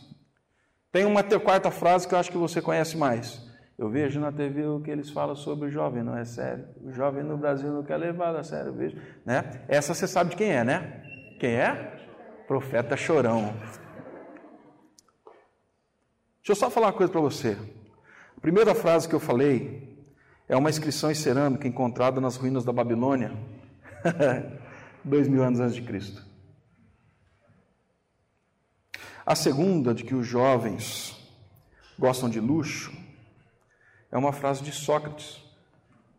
Tem 0.92 1.04
uma 1.04 1.24
quarta 1.24 1.68
frase 1.68 2.06
que 2.06 2.14
eu 2.14 2.18
acho 2.20 2.30
que 2.30 2.38
você 2.38 2.62
conhece 2.62 2.96
mais. 2.96 3.43
Eu 3.76 3.88
vejo 3.90 4.20
na 4.20 4.30
TV 4.30 4.66
o 4.66 4.80
que 4.80 4.90
eles 4.90 5.10
falam 5.10 5.34
sobre 5.34 5.66
o 5.66 5.70
jovem, 5.70 6.02
não 6.02 6.16
é 6.16 6.24
sério. 6.24 6.64
O 6.80 6.92
jovem 6.92 7.24
no 7.24 7.36
Brasil 7.36 7.72
não 7.72 7.82
quer 7.82 7.96
levar 7.96 8.34
a 8.36 8.44
sério, 8.44 8.68
eu 8.68 8.74
vejo. 8.74 8.96
Né? 9.24 9.64
Essa 9.66 9.92
você 9.92 10.06
sabe 10.06 10.30
de 10.30 10.36
quem 10.36 10.50
é, 10.50 10.62
né? 10.62 11.02
Quem 11.40 11.54
é? 11.54 12.06
Profeta 12.46 12.96
Chorão. 12.96 13.52
Deixa 16.38 16.52
eu 16.52 16.54
só 16.54 16.70
falar 16.70 16.88
uma 16.88 16.92
coisa 16.92 17.10
para 17.10 17.20
você. 17.20 17.56
A 18.36 18.40
primeira 18.40 18.74
frase 18.74 19.08
que 19.08 19.14
eu 19.14 19.20
falei 19.20 20.06
é 20.48 20.56
uma 20.56 20.70
inscrição 20.70 21.10
em 21.10 21.14
cerâmica 21.14 21.66
encontrada 21.66 22.20
nas 22.20 22.36
ruínas 22.36 22.64
da 22.64 22.72
Babilônia, 22.72 23.32
dois 25.02 25.26
mil 25.26 25.42
anos 25.42 25.58
antes 25.58 25.74
de 25.74 25.82
Cristo. 25.82 26.22
A 29.26 29.34
segunda, 29.34 29.94
de 29.94 30.04
que 30.04 30.14
os 30.14 30.26
jovens 30.26 31.18
gostam 31.98 32.28
de 32.28 32.38
luxo, 32.38 32.92
é 34.14 34.18
uma 34.18 34.32
frase 34.32 34.62
de 34.62 34.70
Sócrates, 34.70 35.42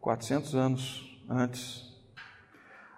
400 0.01 0.53
anos 0.53 1.17
antes. 1.29 1.85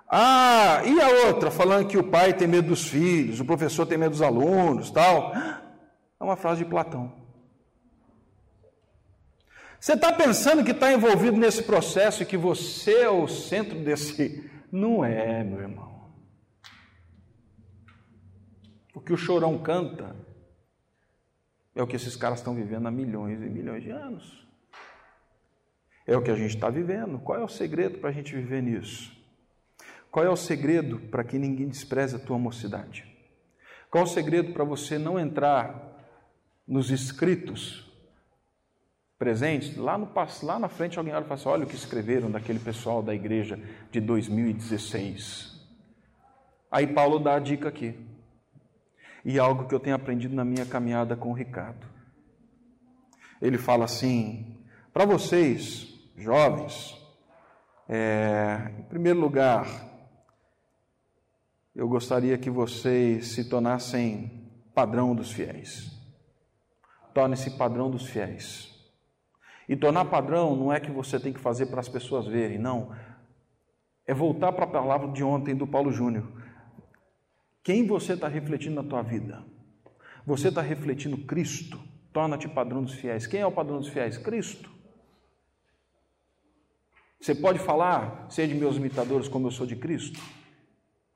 Ah, 0.10 0.82
e 0.84 1.00
a 1.00 1.28
outra, 1.28 1.52
falando 1.52 1.88
que 1.88 2.00
o 2.00 2.04
pai 2.04 2.34
tem 2.34 2.48
medo 2.48 2.70
dos 2.70 2.88
filhos, 2.88 3.40
o 3.40 3.46
professor 3.46 3.86
tem 3.86 3.96
medo 3.96 4.12
dos 4.12 4.24
alunos, 4.24 4.90
tal. 4.90 5.36
É 5.36 6.24
uma 6.24 6.36
frase 6.36 6.64
de 6.64 6.70
Platão. 6.70 7.14
Você 9.80 9.94
está 9.94 10.12
pensando 10.12 10.64
que 10.64 10.72
está 10.72 10.92
envolvido 10.92 11.38
nesse 11.38 11.62
processo 11.62 12.24
e 12.24 12.26
que 12.26 12.36
você 12.36 13.02
é 13.02 13.10
o 13.10 13.28
centro 13.28 13.80
desse. 13.80 14.50
Não 14.72 15.06
é, 15.06 15.44
meu 15.44 15.60
irmão. 15.60 16.10
O 18.96 19.00
que 19.00 19.14
o 19.14 19.18
chorão 19.18 19.60
canta 19.60 20.16
é 21.76 21.84
o 21.84 21.86
que 21.86 21.96
esses 21.96 22.16
caras 22.16 22.40
estão 22.40 22.56
vivendo 22.56 22.88
há 22.88 22.92
milhões 22.92 23.40
e 23.44 23.46
milhões 23.46 23.84
de 23.84 23.92
anos. 23.92 24.47
É 26.08 26.16
o 26.16 26.22
que 26.22 26.32
a 26.32 26.36
gente 26.36 26.56
está 26.56 26.70
vivendo. 26.70 27.20
Qual 27.20 27.38
é 27.38 27.44
o 27.44 27.50
segredo 27.50 28.00
para 28.00 28.10
a 28.10 28.14
gente 28.14 28.34
viver 28.34 28.64
nisso? 28.64 29.12
Qual 30.10 30.26
é 30.26 30.30
o 30.30 30.38
segredo 30.38 31.00
para 31.12 31.24
que 31.24 31.38
ninguém 31.38 31.68
despreze 31.68 32.16
a 32.16 32.20
tua 32.20 32.40
mocidade? 32.40 33.06
Qual 33.92 34.06
o 34.06 34.08
segredo 34.08 34.54
para 34.54 34.64
você 34.64 34.98
não 34.98 35.20
entrar 35.20 35.96
nos 36.66 36.90
escritos 36.90 37.88
presentes, 39.18 39.76
lá, 39.76 39.98
no, 39.98 40.10
lá 40.44 40.60
na 40.60 40.70
frente 40.70 40.98
alguém 40.98 41.14
olha 41.14 41.24
e 41.24 41.28
fala 41.28 41.40
assim, 41.40 41.50
olha 41.50 41.64
o 41.64 41.68
que 41.68 41.76
escreveram 41.76 42.30
daquele 42.30 42.60
pessoal 42.60 43.02
da 43.02 43.16
igreja 43.16 43.60
de 43.92 44.00
2016. 44.00 45.58
Aí 46.72 46.86
Paulo 46.88 47.20
dá 47.20 47.36
a 47.36 47.40
dica 47.40 47.70
aqui. 47.70 47.96
E 49.26 49.40
algo 49.40 49.68
que 49.68 49.74
eu 49.76 49.80
tenho 49.80 49.96
aprendido 49.96 50.36
na 50.36 50.46
minha 50.46 50.66
caminhada 50.66 51.16
com 51.16 51.32
o 51.32 51.34
Ricardo. 51.34 51.86
Ele 53.42 53.58
fala 53.58 53.86
assim: 53.86 54.58
para 54.94 55.06
vocês, 55.06 55.97
jovens, 56.18 56.98
é, 57.88 58.74
em 58.80 58.84
primeiro 58.84 59.20
lugar, 59.20 59.68
eu 61.76 61.88
gostaria 61.88 62.38
que 62.38 62.50
vocês 62.50 63.28
se 63.28 63.48
tornassem 63.48 64.50
padrão 64.74 65.16
dos 65.16 65.32
fiéis. 65.32 65.96
Torne-se 67.14 67.58
padrão 67.58 67.90
dos 67.90 68.08
fiéis. 68.08 68.76
E 69.70 69.76
tornar 69.76 70.06
padrão 70.06 70.56
não 70.56 70.74
é 70.74 70.80
que 70.80 70.92
você 70.92 71.20
tem 71.20 71.32
que 71.32 71.40
fazer 71.40 71.68
para 71.68 71.80
as 71.80 71.88
pessoas 71.88 72.26
verem, 72.26 72.58
não. 72.58 72.92
É 74.06 74.14
voltar 74.14 74.52
para 74.54 74.66
a 74.66 74.70
palavra 74.70 75.12
de 75.12 75.24
ontem 75.24 75.56
do 75.56 75.68
Paulo 75.68 75.92
Júnior. 75.92 76.32
Quem 77.64 77.86
você 77.86 78.14
está 78.14 78.28
refletindo 78.28 78.82
na 78.82 78.88
tua 78.88 79.02
vida? 79.02 79.44
Você 80.26 80.48
está 80.48 80.62
refletindo 80.62 81.18
Cristo? 81.26 81.80
Torna-te 82.14 82.48
padrão 82.48 82.82
dos 82.82 82.94
fiéis. 82.94 83.28
Quem 83.28 83.42
é 83.42 83.46
o 83.46 83.52
padrão 83.52 83.80
dos 83.80 83.90
fiéis? 83.90 84.18
Cristo. 84.18 84.77
Você 87.20 87.34
pode 87.34 87.60
falar, 87.60 88.28
de 88.30 88.54
meus 88.54 88.78
imitadores 88.78 89.28
como 89.28 89.48
eu 89.48 89.52
sou 89.52 89.66
de 89.66 89.76
Cristo? 89.76 90.20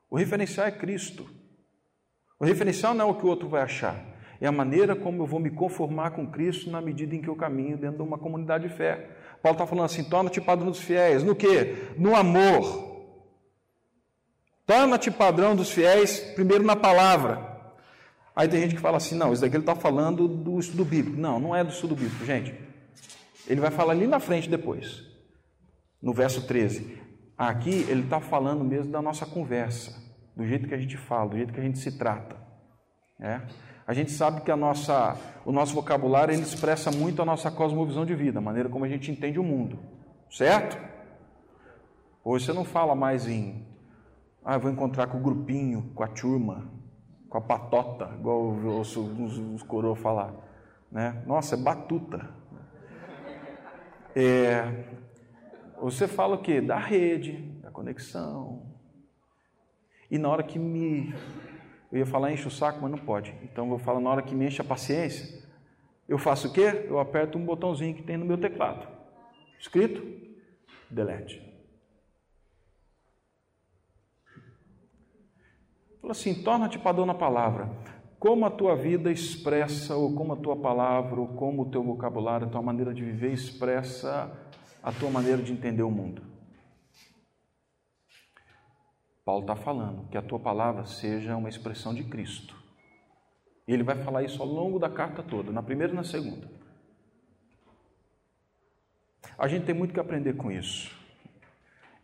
O 0.10 0.18
referencial 0.18 0.68
é 0.68 0.72
Cristo. 0.72 1.30
O 2.40 2.46
referencial 2.46 2.94
não 2.94 3.08
é 3.08 3.12
o 3.12 3.16
que 3.16 3.26
o 3.26 3.30
outro 3.30 3.48
vai 3.48 3.62
achar. 3.62 4.04
É 4.42 4.48
a 4.48 4.52
maneira 4.52 4.96
como 4.96 5.22
eu 5.22 5.28
vou 5.28 5.40
me 5.40 5.52
conformar 5.52 6.12
com 6.12 6.26
Cristo 6.26 6.72
na 6.72 6.82
medida 6.82 7.16
em 7.16 7.22
que 7.22 7.28
eu 7.28 7.36
caminho 7.36 7.78
dentro 7.78 7.98
de 7.98 8.04
uma 8.04 8.18
comunidade 8.18 8.68
de 8.68 8.74
fé. 8.74 9.12
Paulo 9.42 9.56
está 9.56 9.68
falando 9.68 9.86
assim: 9.86 10.04
torna-te 10.04 10.42
padrão 10.42 10.72
dos 10.72 10.80
fiéis. 10.80 11.24
No 11.24 11.36
que? 11.36 11.94
No 11.96 12.16
amor. 12.16 12.90
Torna-te 14.66 15.12
padrão 15.12 15.56
dos 15.56 15.70
fiéis, 15.70 16.20
primeiro 16.34 16.64
na 16.64 16.76
palavra. 16.76 17.52
Aí 18.36 18.48
tem 18.48 18.62
gente 18.62 18.76
que 18.76 18.82
fala 18.82 18.98
assim: 18.98 19.16
não, 19.16 19.32
isso 19.32 19.42
daqui 19.44 19.56
ele 19.56 19.62
está 19.62 19.76
falando 19.76 20.28
do 20.28 20.60
estudo 20.60 20.84
bíblico. 20.84 21.20
Não, 21.20 21.40
não 21.40 21.56
é 21.56 21.64
do 21.64 21.70
estudo 21.70 21.96
bíblico, 21.96 22.26
gente. 22.26 22.56
Ele 23.48 23.62
vai 23.62 23.70
falar 23.70 23.92
ali 23.94 24.08
na 24.08 24.20
frente 24.20 24.50
depois, 24.50 25.04
no 26.02 26.14
verso 26.14 26.46
13. 26.48 27.00
Aqui 27.38 27.86
ele 27.90 28.04
está 28.04 28.20
falando 28.20 28.64
mesmo 28.64 28.92
da 28.92 29.02
nossa 29.02 29.26
conversa, 29.26 29.94
do 30.36 30.46
jeito 30.46 30.68
que 30.68 30.74
a 30.74 30.78
gente 30.78 30.98
fala, 30.98 31.30
do 31.30 31.38
jeito 31.38 31.54
que 31.54 31.60
a 31.60 31.64
gente 31.64 31.80
se 31.80 31.98
trata. 31.98 32.36
É? 33.20 33.42
A 33.86 33.94
gente 33.94 34.12
sabe 34.12 34.42
que 34.42 34.52
a 34.52 34.56
nossa, 34.56 35.18
o 35.46 35.52
nosso 35.52 35.74
vocabulário 35.74 36.34
ele 36.34 36.42
expressa 36.42 36.92
muito 36.92 37.22
a 37.22 37.26
nossa 37.26 37.52
cosmovisão 37.52 38.06
de 38.06 38.16
vida, 38.16 38.40
a 38.40 38.42
maneira 38.42 38.70
como 38.70 38.86
a 38.86 38.88
gente 38.88 39.12
entende 39.12 39.40
o 39.40 39.44
mundo, 39.44 39.80
certo? 40.30 40.78
Hoje 42.24 42.46
você 42.46 42.54
não 42.54 42.64
fala 42.64 42.96
mais 42.96 43.28
em, 43.28 43.66
ah, 44.46 44.58
vou 44.58 44.72
encontrar 44.72 45.08
com 45.08 45.18
o 45.18 45.22
grupinho, 45.22 45.92
com 45.96 46.04
a 46.04 46.08
turma, 46.08 46.72
com 47.28 47.38
a 47.38 47.42
patota, 47.42 48.12
igual 48.20 48.58
eu 48.64 48.72
ouço 48.72 49.02
os 49.02 49.64
coroas 49.64 50.00
falar. 50.00 50.34
Né? 50.92 51.24
Nossa, 51.26 51.56
é 51.56 51.58
batuta. 51.58 52.30
É, 54.16 54.86
você 55.90 56.08
fala 56.08 56.36
o 56.36 56.42
quê? 56.42 56.62
Da 56.62 56.78
rede, 56.78 57.34
da 57.62 57.72
conexão. 57.72 58.72
E 60.10 60.18
na 60.18 60.30
hora 60.30 60.44
que 60.44 60.60
me. 60.60 61.14
Eu 61.92 62.00
ia 62.00 62.06
falar 62.06 62.32
enche 62.32 62.48
o 62.48 62.52
saco, 62.52 62.80
mas 62.82 62.92
não 62.92 63.00
pode. 63.00 63.34
Então 63.44 63.66
eu 63.66 63.70
vou 63.70 63.80
falar 63.80 64.00
na 64.00 64.10
hora 64.10 64.22
que 64.22 64.36
me 64.36 64.46
enche 64.46 64.62
a 64.62 64.66
paciência. 64.66 65.42
Eu 66.08 66.18
faço 66.18 66.50
o 66.50 66.54
quê? 66.54 66.86
Eu 66.88 67.00
aperto 67.00 67.38
um 67.38 67.46
botãozinho 67.46 67.96
que 67.96 68.04
tem 68.04 68.16
no 68.16 68.26
meu 68.26 68.38
teclado. 68.38 68.88
Escrito? 69.60 70.02
Delete. 70.90 71.42
Fala 76.00 76.12
assim: 76.12 76.44
torna-te 76.44 76.78
padrão 76.78 77.06
na 77.06 77.16
palavra. 77.16 77.70
Como 78.20 78.46
a 78.46 78.52
tua 78.52 78.76
vida 78.76 79.12
expressa, 79.12 79.96
ou 79.96 80.14
como 80.14 80.34
a 80.34 80.36
tua 80.36 80.56
palavra, 80.56 81.20
ou 81.20 81.30
como 81.30 81.64
o 81.64 81.72
teu 81.72 81.82
vocabulário, 81.82 82.46
a 82.46 82.50
tua 82.50 82.62
maneira 82.62 82.94
de 82.94 83.04
viver 83.04 83.34
expressa 83.34 84.32
a 84.84 84.92
tua 84.92 85.10
maneira 85.10 85.42
de 85.42 85.52
entender 85.52 85.84
o 85.84 85.92
mundo. 85.92 86.24
Paulo 89.24 89.42
está 89.42 89.56
falando 89.56 90.10
que 90.10 90.18
a 90.18 90.22
tua 90.22 90.40
palavra 90.40 90.86
seja 90.86 91.38
uma 91.38 91.50
expressão 91.50 91.94
de 91.94 92.04
Cristo. 92.04 92.60
Ele 93.68 93.84
vai 93.84 94.04
falar 94.04 94.24
isso 94.24 94.42
ao 94.42 94.48
longo 94.48 94.80
da 94.80 94.90
carta 94.90 95.22
toda, 95.22 95.52
na 95.52 95.62
primeira 95.62 95.94
e 95.94 95.96
na 95.96 96.04
segunda. 96.04 96.50
A 99.38 99.48
gente 99.48 99.66
tem 99.66 99.76
muito 99.76 99.94
que 99.94 100.00
aprender 100.00 100.34
com 100.34 100.52
isso. 100.52 101.00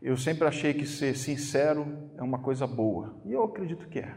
Eu 0.01 0.15
sempre 0.15 0.47
achei 0.47 0.73
que 0.73 0.85
ser 0.85 1.15
sincero 1.17 2.09
é 2.17 2.21
uma 2.21 2.39
coisa 2.39 2.67
boa, 2.67 3.19
e 3.25 3.33
eu 3.33 3.43
acredito 3.43 3.87
que 3.87 3.99
é. 3.99 4.15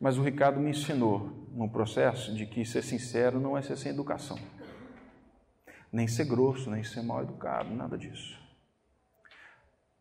Mas 0.00 0.18
o 0.18 0.22
Ricardo 0.22 0.58
me 0.58 0.70
ensinou 0.70 1.48
no 1.52 1.68
processo 1.70 2.34
de 2.34 2.44
que 2.46 2.64
ser 2.64 2.82
sincero 2.82 3.38
não 3.38 3.56
é 3.56 3.62
ser 3.62 3.76
sem 3.76 3.92
educação, 3.92 4.38
nem 5.92 6.06
ser 6.06 6.24
grosso, 6.24 6.70
nem 6.70 6.84
ser 6.84 7.02
mal 7.02 7.22
educado, 7.22 7.74
nada 7.74 7.96
disso. 7.96 8.38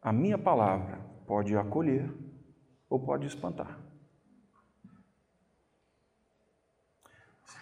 A 0.02 0.12
minha 0.14 0.38
palavra 0.38 1.00
pode 1.26 1.56
acolher 1.56 2.12
ou 2.90 3.00
pode 3.00 3.28
espantar. 3.28 3.80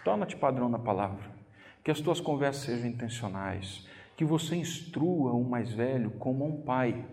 Torna-te 0.04 0.36
padrão 0.36 0.70
na 0.70 0.80
palavra, 0.80 1.32
que 1.84 1.92
as 1.92 2.00
tuas 2.00 2.22
conversas 2.22 2.64
sejam 2.64 2.88
intencionais, 2.88 3.88
que 4.16 4.24
você 4.24 4.56
instrua 4.56 5.34
o 5.34 5.44
mais 5.44 5.72
velho 5.74 6.12
como 6.12 6.46
um 6.46 6.62
pai 6.62 7.06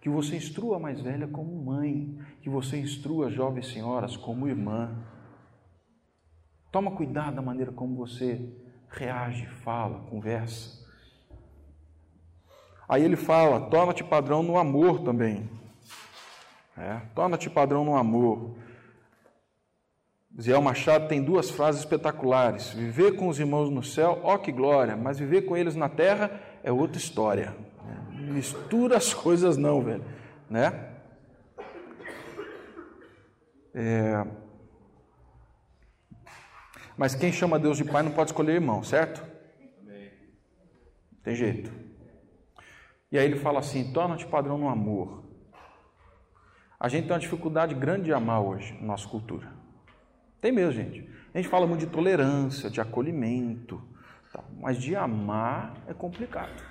que 0.00 0.08
você 0.08 0.36
instrua 0.36 0.76
a 0.76 0.80
mais 0.80 1.00
velha 1.00 1.28
como 1.28 1.62
mãe, 1.62 2.18
que 2.40 2.48
você 2.48 2.78
instrua 2.78 3.28
as 3.28 3.34
jovens 3.34 3.66
senhoras 3.68 4.16
como 4.16 4.48
irmã. 4.48 5.04
Toma 6.72 6.92
cuidado 6.92 7.36
da 7.36 7.42
maneira 7.42 7.70
como 7.70 7.96
você 7.96 8.50
reage, 8.90 9.46
fala, 9.46 10.00
conversa. 10.10 10.78
Aí 12.88 13.04
ele 13.04 13.16
fala: 13.16 13.70
torna-te 13.70 14.04
padrão 14.04 14.42
no 14.42 14.58
amor 14.58 15.00
também. 15.00 15.48
É, 16.76 17.00
torna-te 17.14 17.48
padrão 17.48 17.84
no 17.84 17.96
amor. 17.96 18.56
Zé 20.40 20.58
Machado 20.58 21.08
tem 21.08 21.22
duas 21.22 21.50
frases 21.50 21.80
espetaculares: 21.80 22.70
viver 22.70 23.16
com 23.16 23.28
os 23.28 23.38
irmãos 23.38 23.70
no 23.70 23.82
céu, 23.82 24.20
ó 24.22 24.38
que 24.38 24.50
glória, 24.50 24.96
mas 24.96 25.18
viver 25.18 25.42
com 25.42 25.56
eles 25.56 25.74
na 25.76 25.88
terra 25.88 26.40
é 26.62 26.72
outra 26.72 26.98
história 26.98 27.54
mistura 28.20 28.96
as 28.96 29.12
coisas 29.12 29.56
não, 29.56 29.82
velho, 29.82 30.04
né? 30.48 30.88
É... 33.74 34.26
Mas 37.00 37.14
quem 37.14 37.32
chama 37.32 37.58
Deus 37.58 37.78
de 37.78 37.84
pai 37.84 38.02
não 38.02 38.10
pode 38.10 38.28
escolher 38.28 38.56
irmão, 38.56 38.82
certo? 38.82 39.24
Tem 41.22 41.34
jeito. 41.34 41.72
E 43.10 43.18
aí 43.18 43.24
ele 43.24 43.36
fala 43.36 43.60
assim: 43.60 43.90
torna-te 43.90 44.26
padrão 44.26 44.58
no 44.58 44.68
amor. 44.68 45.24
A 46.78 46.90
gente 46.90 47.04
tem 47.04 47.14
uma 47.14 47.18
dificuldade 47.18 47.74
grande 47.74 48.04
de 48.04 48.12
amar 48.12 48.42
hoje 48.42 48.74
na 48.74 48.88
nossa 48.88 49.08
cultura. 49.08 49.50
Tem 50.42 50.52
mesmo, 50.52 50.72
gente. 50.72 51.10
A 51.32 51.38
gente 51.38 51.48
fala 51.48 51.66
muito 51.66 51.80
de 51.80 51.86
tolerância, 51.86 52.68
de 52.68 52.82
acolhimento, 52.82 53.82
mas 54.58 54.76
de 54.76 54.94
amar 54.94 55.72
é 55.88 55.94
complicado. 55.94 56.62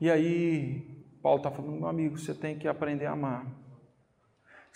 E 0.00 0.10
aí, 0.10 1.04
Paulo 1.22 1.40
está 1.40 1.50
falando, 1.50 1.76
meu 1.78 1.88
amigo, 1.88 2.16
você 2.16 2.32
tem 2.32 2.58
que 2.58 2.66
aprender 2.66 3.04
a 3.04 3.12
amar. 3.12 3.57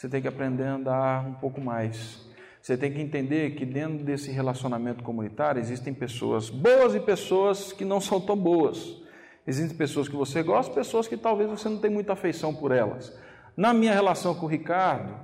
Você 0.03 0.09
tem 0.09 0.21
que 0.21 0.27
aprender 0.27 0.65
a 0.65 0.75
andar 0.75 1.25
um 1.25 1.35
pouco 1.35 1.61
mais. 1.61 2.29
Você 2.61 2.77
tem 2.77 2.93
que 2.93 3.01
entender 3.01 3.55
que 3.55 3.65
dentro 3.65 4.05
desse 4.05 4.33
relacionamento 4.33 5.05
comunitário 5.05 5.61
existem 5.61 5.95
pessoas 5.95 6.51
boas 6.51 6.97
e 6.97 6.99
pessoas 6.99 7.73
que 7.73 7.85
não 7.85 8.01
são 8.01 8.21
tão 8.21 8.37
boas. 8.37 9.01
Existem 9.47 9.79
pessoas 9.79 10.09
que 10.09 10.17
você 10.17 10.43
gosta, 10.43 10.75
pessoas 10.75 11.07
que 11.07 11.17
talvez 11.17 11.49
você 11.49 11.69
não 11.69 11.79
tenha 11.79 11.95
muita 11.95 12.15
afeição 12.15 12.53
por 12.53 12.73
elas. 12.73 13.17
Na 13.57 13.73
minha 13.73 13.95
relação 13.95 14.35
com 14.35 14.47
o 14.47 14.49
Ricardo, 14.49 15.15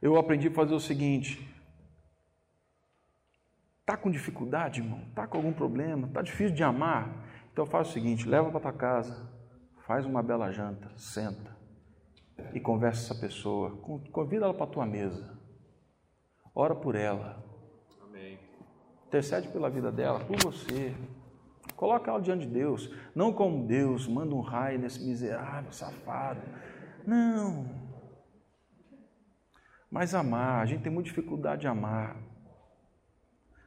eu 0.00 0.16
aprendi 0.16 0.48
a 0.48 0.52
fazer 0.52 0.72
o 0.72 0.80
seguinte: 0.80 1.46
Tá 3.84 3.94
com 3.94 4.10
dificuldade, 4.10 4.80
irmão? 4.80 5.02
Tá 5.14 5.26
com 5.26 5.36
algum 5.36 5.52
problema? 5.52 6.08
Tá 6.08 6.22
difícil 6.22 6.56
de 6.56 6.64
amar? 6.64 7.26
Então 7.52 7.66
faz 7.66 7.88
o 7.88 7.92
seguinte, 7.92 8.26
leva 8.26 8.50
para 8.50 8.60
tua 8.60 8.72
casa, 8.72 9.30
faz 9.86 10.06
uma 10.06 10.22
bela 10.22 10.50
janta, 10.50 10.90
senta 10.96 11.53
e 12.54 12.60
conversa 12.60 13.12
essa 13.12 13.20
pessoa, 13.20 13.76
convida 14.12 14.44
ela 14.44 14.54
para 14.54 14.64
a 14.64 14.68
tua 14.68 14.86
mesa, 14.86 15.36
ora 16.54 16.74
por 16.74 16.94
ela, 16.94 17.44
Amém. 18.00 18.38
intercede 19.08 19.48
pela 19.48 19.68
vida 19.68 19.90
dela, 19.90 20.20
por 20.20 20.36
você, 20.40 20.94
coloca 21.74 22.10
ela 22.10 22.20
diante 22.20 22.46
de 22.46 22.52
Deus, 22.52 22.94
não 23.12 23.32
como 23.32 23.66
Deus 23.66 24.06
manda 24.06 24.34
um 24.34 24.40
raio 24.40 24.78
nesse 24.78 25.04
miserável, 25.04 25.72
safado, 25.72 26.40
não, 27.04 27.68
mas 29.90 30.14
amar, 30.14 30.62
a 30.62 30.66
gente 30.66 30.82
tem 30.82 30.92
muita 30.92 31.08
dificuldade 31.08 31.62
de 31.62 31.66
amar, 31.66 32.16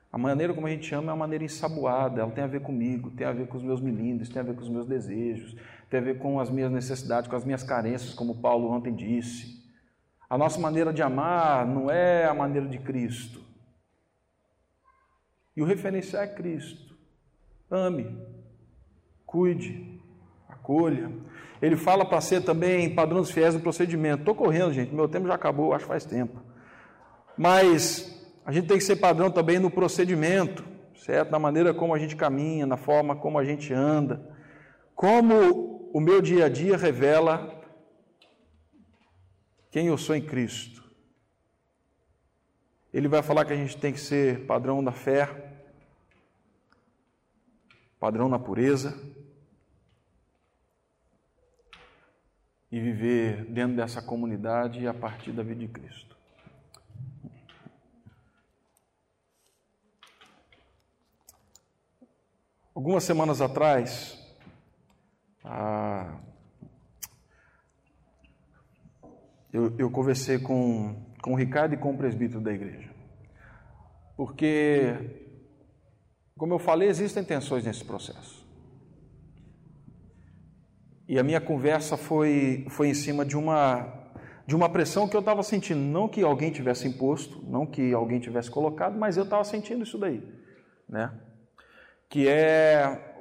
a 0.09 0.17
maneira 0.17 0.53
como 0.53 0.65
a 0.65 0.69
gente 0.69 0.95
ama 0.95 1.11
é 1.11 1.13
uma 1.13 1.17
maneira 1.17 1.43
ensaboada, 1.43 2.21
ela 2.21 2.31
tem 2.31 2.43
a 2.43 2.47
ver 2.47 2.61
comigo, 2.61 3.11
tem 3.11 3.27
a 3.27 3.33
ver 3.33 3.47
com 3.47 3.57
os 3.57 3.63
meus 3.63 3.81
milindres, 3.81 4.29
tem 4.29 4.39
a 4.39 4.45
ver 4.45 4.55
com 4.55 4.61
os 4.61 4.69
meus 4.69 4.87
desejos, 4.87 5.55
tem 5.89 5.99
a 5.99 6.03
ver 6.03 6.19
com 6.19 6.39
as 6.39 6.49
minhas 6.49 6.71
necessidades, 6.71 7.29
com 7.29 7.35
as 7.35 7.45
minhas 7.45 7.63
carências, 7.63 8.13
como 8.13 8.41
Paulo 8.41 8.71
ontem 8.71 8.93
disse. 8.93 9.57
A 10.29 10.37
nossa 10.37 10.59
maneira 10.59 10.91
de 10.91 11.01
amar 11.01 11.65
não 11.65 11.89
é 11.89 12.25
a 12.25 12.33
maneira 12.33 12.67
de 12.67 12.77
Cristo. 12.77 13.41
E 15.55 15.61
o 15.61 15.65
referencial 15.65 16.23
é 16.23 16.27
Cristo. 16.27 16.95
Ame, 17.71 18.17
cuide, 19.25 19.99
acolha. 20.47 21.11
Ele 21.61 21.75
fala 21.75 22.05
para 22.05 22.21
ser 22.21 22.41
também 22.41 22.93
padrão 22.93 23.21
dos 23.21 23.31
fiéis 23.31 23.55
no 23.55 23.61
procedimento. 23.61 24.19
Estou 24.19 24.35
correndo, 24.35 24.73
gente, 24.73 24.93
meu 24.93 25.07
tempo 25.07 25.27
já 25.27 25.33
acabou, 25.33 25.73
acho 25.73 25.85
que 25.85 25.89
faz 25.89 26.05
tempo. 26.05 26.39
Mas 27.37 28.29
a 28.45 28.51
gente 28.51 28.67
tem 28.67 28.77
que 28.77 28.83
ser 28.83 28.97
padrão 28.97 29.31
também 29.31 29.57
no 29.57 29.71
procedimento, 29.71 30.63
certo? 30.95 31.31
Na 31.31 31.39
maneira 31.39 31.73
como 31.73 31.93
a 31.93 31.99
gente 31.99 32.15
caminha, 32.15 32.65
na 32.65 32.77
forma 32.77 33.15
como 33.15 33.39
a 33.39 33.45
gente 33.45 33.73
anda. 33.73 34.36
Como 34.97 35.91
o 35.93 35.99
meu 35.99 36.23
dia 36.23 36.45
a 36.45 36.49
dia 36.49 36.75
revela 36.75 37.63
quem 39.69 39.85
eu 39.85 39.97
sou 39.97 40.15
em 40.15 40.25
Cristo. 40.25 40.83
Ele 42.91 43.07
vai 43.07 43.21
falar 43.21 43.45
que 43.45 43.53
a 43.53 43.55
gente 43.55 43.77
tem 43.77 43.93
que 43.93 43.99
ser 43.99 44.47
padrão 44.47 44.83
da 44.83 44.91
fé, 44.91 45.61
padrão 47.99 48.27
na 48.27 48.39
pureza 48.39 48.99
e 52.71 52.79
viver 52.79 53.45
dentro 53.45 53.75
dessa 53.75 54.01
comunidade 54.01 54.87
a 54.87 54.95
partir 54.95 55.31
da 55.31 55.43
vida 55.43 55.59
de 55.59 55.67
Cristo. 55.67 56.17
Algumas 62.73 63.03
semanas 63.03 63.41
atrás, 63.41 64.26
ah, 65.49 66.19
eu, 69.51 69.73
eu 69.77 69.89
conversei 69.89 70.37
com, 70.37 70.95
com 71.21 71.33
o 71.33 71.35
Ricardo 71.35 71.73
e 71.73 71.77
com 71.77 71.91
o 71.91 71.97
presbítero 71.97 72.41
da 72.41 72.51
igreja. 72.51 72.89
Porque, 74.17 74.93
como 76.37 76.53
eu 76.53 76.59
falei, 76.59 76.89
existem 76.89 77.23
tensões 77.23 77.63
nesse 77.63 77.85
processo. 77.85 78.45
E 81.07 81.17
a 81.17 81.23
minha 81.23 81.39
conversa 81.39 81.95
foi, 81.95 82.65
foi 82.69 82.89
em 82.89 82.93
cima 82.93 83.23
de 83.23 83.37
uma, 83.37 84.11
de 84.45 84.53
uma 84.53 84.67
pressão 84.67 85.07
que 85.07 85.15
eu 85.15 85.21
estava 85.21 85.41
sentindo. 85.43 85.79
Não 85.79 86.09
que 86.09 86.21
alguém 86.21 86.51
tivesse 86.51 86.85
imposto, 86.85 87.41
não 87.47 87.65
que 87.65 87.93
alguém 87.93 88.19
tivesse 88.19 88.51
colocado, 88.51 88.97
mas 88.97 89.15
eu 89.15 89.23
estava 89.23 89.45
sentindo 89.45 89.83
isso 89.83 89.97
daí. 89.97 90.21
Né? 90.89 91.09
Que 92.09 92.27
é, 92.27 93.16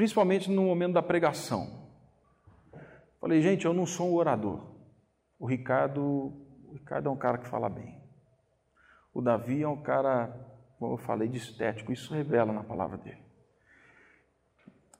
principalmente 0.00 0.50
no 0.50 0.62
momento 0.62 0.94
da 0.94 1.02
pregação. 1.02 1.86
Falei, 3.20 3.42
gente, 3.42 3.66
eu 3.66 3.74
não 3.74 3.84
sou 3.84 4.08
um 4.08 4.14
orador. 4.14 4.66
O 5.38 5.44
Ricardo, 5.44 6.02
o 6.02 6.72
Ricardo 6.72 7.10
é 7.10 7.12
um 7.12 7.18
cara 7.18 7.36
que 7.36 7.46
fala 7.46 7.68
bem. 7.68 8.00
O 9.12 9.20
Davi 9.20 9.62
é 9.62 9.68
um 9.68 9.82
cara, 9.82 10.28
como 10.78 10.94
eu 10.94 10.96
falei, 10.96 11.28
de 11.28 11.36
estético. 11.36 11.92
Isso 11.92 12.14
revela 12.14 12.50
na 12.50 12.64
palavra 12.64 12.96
dele. 12.96 13.22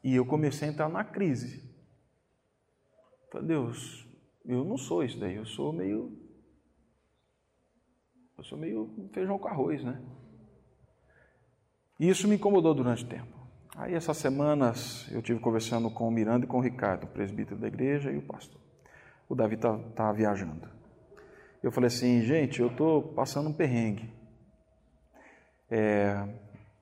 E 0.04 0.14
eu 0.14 0.26
comecei 0.26 0.68
a 0.68 0.70
entrar 0.70 0.90
na 0.90 1.02
crise. 1.02 1.64
Falei, 3.32 3.48
Deus, 3.48 4.06
eu 4.44 4.66
não 4.66 4.76
sou 4.76 5.02
isso 5.02 5.18
daí, 5.18 5.36
eu 5.36 5.46
sou 5.46 5.72
meio. 5.72 6.14
Eu 8.36 8.44
sou 8.44 8.58
meio 8.58 9.08
feijão 9.14 9.38
com 9.38 9.48
arroz, 9.48 9.82
né? 9.82 9.98
E 11.98 12.06
isso 12.06 12.28
me 12.28 12.34
incomodou 12.34 12.74
durante 12.74 13.02
o 13.02 13.08
tempo. 13.08 13.39
Aí, 13.80 13.94
essas 13.94 14.18
semanas, 14.18 15.08
eu 15.10 15.22
tive 15.22 15.40
conversando 15.40 15.90
com 15.90 16.06
o 16.06 16.10
Miranda 16.10 16.44
e 16.44 16.46
com 16.46 16.58
o 16.58 16.60
Ricardo, 16.60 17.04
o 17.04 17.06
presbítero 17.06 17.58
da 17.58 17.66
igreja 17.66 18.12
e 18.12 18.18
o 18.18 18.20
pastor. 18.20 18.60
O 19.26 19.34
Davi 19.34 19.56
tá, 19.56 19.74
tá 19.96 20.12
viajando. 20.12 20.68
Eu 21.62 21.72
falei 21.72 21.88
assim, 21.88 22.20
gente, 22.20 22.60
eu 22.60 22.66
estou 22.66 23.02
passando 23.14 23.48
um 23.48 23.54
perrengue. 23.54 24.12
É, 25.70 26.28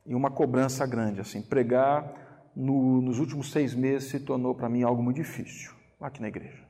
e 0.05 0.12
uma 0.12 0.28
cobrança 0.28 0.84
grande, 0.88 1.20
assim, 1.20 1.40
pregar 1.40 2.51
no, 2.57 3.01
nos 3.01 3.20
últimos 3.20 3.53
seis 3.53 3.76
meses 3.76 4.11
se 4.11 4.18
tornou 4.18 4.53
para 4.53 4.68
mim 4.68 4.82
algo 4.82 5.01
muito 5.01 5.18
difícil 5.18 5.72
aqui 6.01 6.20
na 6.20 6.26
igreja. 6.26 6.64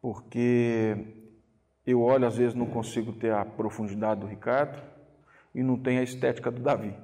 Porque 0.00 1.28
eu 1.86 2.00
olho, 2.00 2.26
às 2.26 2.38
vezes, 2.38 2.54
não 2.54 2.64
consigo 2.64 3.12
ter 3.12 3.34
a 3.34 3.44
profundidade 3.44 4.22
do 4.22 4.26
Ricardo 4.26 4.82
e 5.54 5.62
não 5.62 5.78
tenho 5.78 6.00
a 6.00 6.04
estética 6.04 6.50
do 6.50 6.62
Davi. 6.62 6.96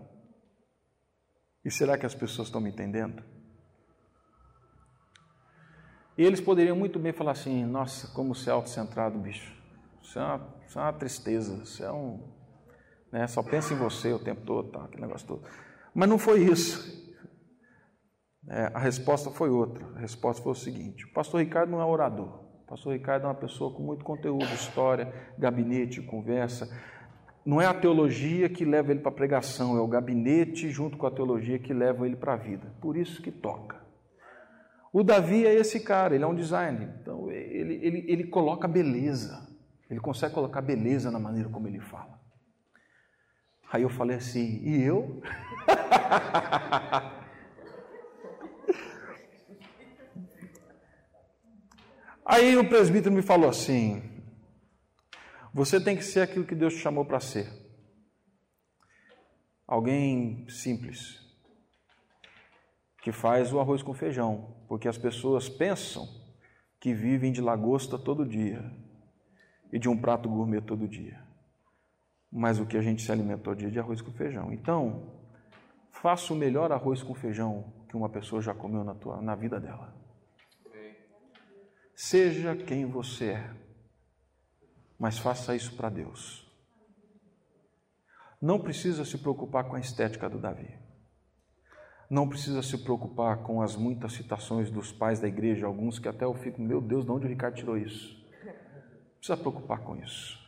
E 1.65 1.71
será 1.71 1.97
que 1.97 2.05
as 2.05 2.15
pessoas 2.15 2.49
estão 2.49 2.61
me 2.61 2.69
entendendo? 2.69 3.23
E 6.17 6.23
eles 6.23 6.41
poderiam 6.41 6.77
muito 6.77 6.99
bem 6.99 7.12
falar 7.12 7.33
assim: 7.33 7.65
nossa, 7.65 8.09
como 8.15 8.35
você 8.35 8.51
é 8.51 8.53
autocentrado, 8.53 9.19
bicho. 9.19 9.53
Isso 10.03 10.19
é 10.19 10.23
uma, 10.23 10.55
isso 10.67 10.79
é 10.79 10.83
uma 10.83 10.93
tristeza, 10.93 11.62
isso 11.62 11.83
é 11.83 11.91
um. 11.91 12.33
Né, 13.11 13.27
só 13.27 13.43
pensa 13.43 13.73
em 13.73 13.77
você 13.77 14.12
o 14.12 14.19
tempo 14.19 14.43
todo, 14.43 14.71
tá, 14.71 14.85
aquele 14.85 15.03
negócio 15.03 15.27
todo. 15.27 15.43
Mas 15.95 16.09
não 16.09 16.19
foi 16.19 16.43
isso. 16.43 17.03
É, 18.49 18.71
a 18.75 18.79
resposta 18.79 19.31
foi 19.31 19.49
outra. 19.49 19.87
A 19.97 20.01
resposta 20.01 20.43
foi 20.43 20.53
o 20.53 20.57
seguinte: 20.57 21.05
o 21.07 21.12
pastor 21.12 21.41
Ricardo 21.41 21.71
não 21.71 21.81
é 21.81 21.85
orador. 21.85 22.45
O 22.62 22.67
pastor 22.67 22.93
Ricardo 22.93 23.25
é 23.25 23.27
uma 23.27 23.35
pessoa 23.35 23.75
com 23.75 23.83
muito 23.83 24.05
conteúdo, 24.05 24.45
história, 24.47 25.12
gabinete, 25.39 26.03
conversa. 26.03 26.69
Não 27.45 27.61
é 27.61 27.67
a 27.67 27.75
teologia 27.75 28.49
que 28.49 28.65
leva 28.65 28.91
ele 28.91 29.01
para 29.01 29.11
a 29.11 29.15
pregação, 29.15 29.77
é 29.77 29.81
o 29.81 29.87
gabinete 29.87 30.71
junto 30.71 30.97
com 30.97 31.07
a 31.07 31.11
teologia 31.11 31.59
que 31.59 31.75
leva 31.75 32.07
ele 32.07 32.17
para 32.17 32.33
a 32.33 32.37
vida. 32.37 32.73
Por 32.81 32.97
isso 32.97 33.21
que 33.21 33.31
toca. 33.31 33.85
O 34.93 35.03
Davi 35.03 35.47
é 35.47 35.53
esse 35.55 35.81
cara, 35.81 36.15
ele 36.15 36.25
é 36.25 36.27
um 36.27 36.35
designer. 36.35 36.89
Então 37.03 37.31
ele, 37.31 37.75
ele, 37.83 38.05
ele 38.09 38.25
coloca 38.25 38.67
beleza. 38.67 39.47
Ele 39.91 40.01
consegue 40.01 40.33
colocar 40.33 40.63
beleza 40.63 41.11
na 41.11 41.19
maneira 41.19 41.49
como 41.49 41.69
ele 41.69 41.81
fala. 41.81 42.19
Aí 43.71 43.83
eu 43.83 43.91
falei 43.91 44.17
assim, 44.17 44.63
e 44.63 44.83
eu? 44.83 45.21
Aí 52.25 52.57
o 52.57 52.67
presbítero 52.67 53.15
me 53.15 53.21
falou 53.21 53.51
assim: 53.51 54.03
você 55.55 55.81
tem 55.81 55.97
que 55.97 56.03
ser 56.03 56.21
aquilo 56.21 56.45
que 56.45 56.55
Deus 56.55 56.75
te 56.75 56.81
chamou 56.81 57.05
para 57.05 57.21
ser. 57.21 57.49
Alguém 59.65 60.45
simples, 60.49 61.25
que 63.01 63.13
faz 63.13 63.53
o 63.53 63.61
arroz 63.61 63.81
com 63.81 63.95
feijão, 63.95 64.57
porque 64.67 64.89
as 64.89 64.99
pessoas 64.99 65.49
pensam 65.49 66.09
que 66.81 66.93
vivem 66.93 67.31
de 67.31 67.41
lagosta 67.41 67.97
todo 67.97 68.27
dia 68.27 68.69
e 69.73 69.79
de 69.79 69.89
um 69.89 69.97
prato 69.97 70.29
gourmet 70.29 70.61
todo 70.61 70.89
dia. 70.89 71.23
Mas 72.33 72.59
o 72.59 72.67
que 72.67 72.77
a 72.77 72.83
gente 72.83 73.03
se 73.03 73.13
alimentou 73.13 73.55
dia 73.55 73.71
de 73.71 73.79
arroz 73.79 74.03
com 74.03 74.11
feijão. 74.11 74.53
Então, 74.53 75.09
faça 75.89 76.33
o 76.33 76.37
melhor 76.37 76.73
arroz 76.73 77.01
com 77.01 77.15
feijão 77.15 77.73
que 77.89 77.97
uma 77.97 78.09
pessoa 78.09 78.43
já 78.43 78.53
comeu 78.53 78.83
na, 78.83 78.95
tua, 78.95 79.23
na 79.23 79.37
vida 79.37 79.61
dela. 79.61 79.95
Seja 81.95 82.57
quem 82.57 82.87
você 82.87 83.31
é, 83.31 83.64
mas 84.99 85.19
faça 85.19 85.55
isso 85.55 85.75
para 85.77 85.89
Deus. 85.89 86.45
Não 88.41 88.61
precisa 88.61 89.05
se 89.05 89.19
preocupar 89.19 89.65
com 89.65 89.77
a 89.77 89.81
estética 89.81 90.29
do 90.29 90.39
Davi. 90.39 90.79
Não 92.11 92.29
precisa 92.29 92.63
se 92.63 92.77
preocupar 92.79 93.39
com 93.39 93.63
as 93.63 93.75
muitas 93.75 94.13
citações 94.13 94.71
dos 94.71 94.93
pais 94.93 95.19
da 95.19 95.27
igreja, 95.27 95.67
alguns 95.67 95.99
que 95.99 96.09
até 96.09 96.25
eu 96.25 96.35
fico, 96.35 96.61
meu 96.61 96.81
Deus, 96.81 97.05
de 97.05 97.11
onde 97.11 97.27
o 97.27 97.29
Ricardo 97.29 97.57
tirou 97.57 97.77
isso? 97.77 98.15
Não 98.45 99.19
precisa 99.19 99.37
preocupar 99.37 99.81
com 99.81 99.97
isso. 99.97 100.39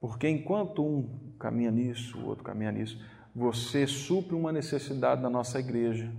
Porque 0.00 0.28
enquanto 0.28 0.84
um 0.84 1.36
caminha 1.38 1.70
nisso, 1.70 2.18
o 2.18 2.26
outro 2.26 2.42
caminha 2.42 2.72
nisso, 2.72 2.98
você 3.34 3.86
supre 3.86 4.34
uma 4.34 4.50
necessidade 4.50 5.22
da 5.22 5.30
nossa 5.30 5.60
igreja 5.60 6.12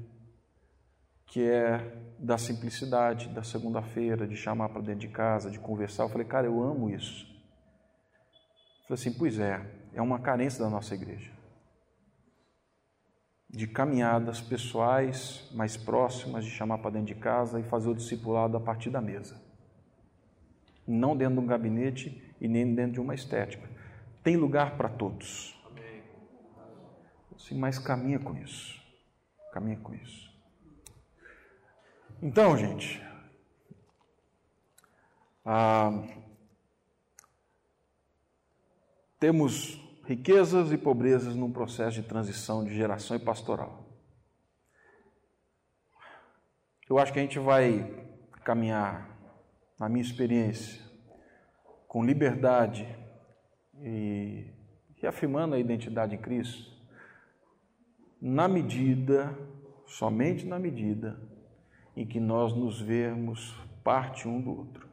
que 1.33 1.49
é 1.49 1.79
da 2.19 2.37
simplicidade, 2.37 3.27
da 3.29 3.41
segunda-feira, 3.41 4.27
de 4.27 4.35
chamar 4.35 4.69
para 4.69 4.83
dentro 4.83 4.99
de 4.99 5.07
casa, 5.07 5.49
de 5.49 5.57
conversar. 5.57 6.03
Eu 6.03 6.09
falei, 6.09 6.27
cara, 6.27 6.45
eu 6.45 6.61
amo 6.61 6.91
isso. 6.91 7.25
Eu 8.81 8.89
falei 8.89 9.01
assim, 9.01 9.13
pois 9.17 9.39
é, 9.39 9.59
é 9.95 9.99
uma 9.99 10.19
carência 10.19 10.63
da 10.63 10.69
nossa 10.69 10.93
igreja. 10.93 11.31
De 13.49 13.65
caminhadas 13.65 14.41
pessoais 14.41 15.49
mais 15.51 15.75
próximas, 15.75 16.45
de 16.45 16.51
chamar 16.51 16.77
para 16.77 16.91
dentro 16.91 17.07
de 17.07 17.15
casa 17.15 17.59
e 17.59 17.63
fazer 17.63 17.89
o 17.89 17.95
discipulado 17.95 18.55
a 18.55 18.59
partir 18.59 18.91
da 18.91 19.01
mesa. 19.01 19.41
Não 20.85 21.17
dentro 21.17 21.33
de 21.33 21.41
um 21.41 21.47
gabinete 21.47 22.35
e 22.39 22.47
nem 22.47 22.75
dentro 22.75 22.93
de 22.93 23.01
uma 23.01 23.15
estética. 23.15 23.67
Tem 24.21 24.37
lugar 24.37 24.77
para 24.77 24.87
todos. 24.87 25.59
Assim, 27.35 27.57
mas 27.57 27.79
caminha 27.79 28.19
com 28.19 28.37
isso. 28.37 28.79
Caminha 29.51 29.77
com 29.77 29.95
isso. 29.95 30.22
Então, 32.25 32.55
gente, 32.57 33.03
ah, 35.43 36.07
temos 39.19 39.77
riquezas 40.05 40.71
e 40.71 40.77
pobrezas 40.77 41.35
num 41.35 41.51
processo 41.51 42.01
de 42.01 42.07
transição 42.07 42.63
de 42.63 42.73
geração 42.73 43.17
e 43.17 43.19
pastoral. 43.19 43.83
Eu 46.89 46.97
acho 46.97 47.11
que 47.11 47.19
a 47.19 47.21
gente 47.21 47.37
vai 47.39 47.93
caminhar, 48.45 49.05
na 49.77 49.89
minha 49.89 50.05
experiência, 50.05 50.81
com 51.89 52.05
liberdade 52.05 52.87
e 53.81 54.49
reafirmando 54.95 55.55
a 55.55 55.59
identidade 55.59 56.15
em 56.15 56.21
Cristo, 56.21 56.71
na 58.21 58.47
medida, 58.47 59.37
somente 59.85 60.45
na 60.45 60.57
medida 60.57 61.32
em 61.95 62.05
que 62.05 62.19
nós 62.19 62.53
nos 62.53 62.79
vemos 62.79 63.55
parte 63.83 64.27
um 64.27 64.41
do 64.41 64.57
outro. 64.57 64.87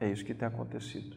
É 0.00 0.10
isso 0.10 0.24
que 0.24 0.34
tem 0.34 0.46
acontecido. 0.46 1.16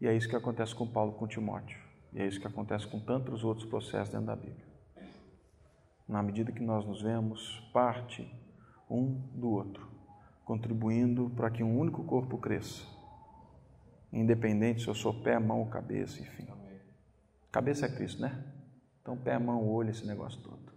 E 0.00 0.06
é 0.06 0.14
isso 0.14 0.28
que 0.28 0.36
acontece 0.36 0.74
com 0.74 0.86
Paulo 0.86 1.12
com 1.12 1.26
Timóteo. 1.26 1.78
E 2.12 2.20
é 2.20 2.26
isso 2.26 2.40
que 2.40 2.46
acontece 2.46 2.86
com 2.86 2.98
tantos 2.98 3.44
outros 3.44 3.66
processos 3.66 4.08
dentro 4.08 4.26
da 4.26 4.36
Bíblia. 4.36 4.66
Na 6.08 6.22
medida 6.22 6.52
que 6.52 6.62
nós 6.62 6.84
nos 6.84 7.02
vemos 7.02 7.60
parte 7.72 8.28
um 8.88 9.12
do 9.34 9.50
outro, 9.50 9.88
contribuindo 10.44 11.30
para 11.30 11.50
que 11.50 11.62
um 11.62 11.78
único 11.78 12.04
corpo 12.04 12.38
cresça. 12.38 12.84
Independente 14.12 14.82
se 14.82 14.88
eu 14.88 14.94
sou 14.94 15.12
pé, 15.22 15.38
mão, 15.38 15.68
cabeça, 15.68 16.20
enfim. 16.20 16.46
Cabeça 17.50 17.86
é 17.86 17.88
Cristo, 17.88 18.20
né? 18.20 18.44
Então, 19.00 19.16
pé, 19.16 19.38
mão, 19.38 19.66
olho, 19.66 19.88
esse 19.88 20.06
negócio 20.06 20.38
todo. 20.42 20.75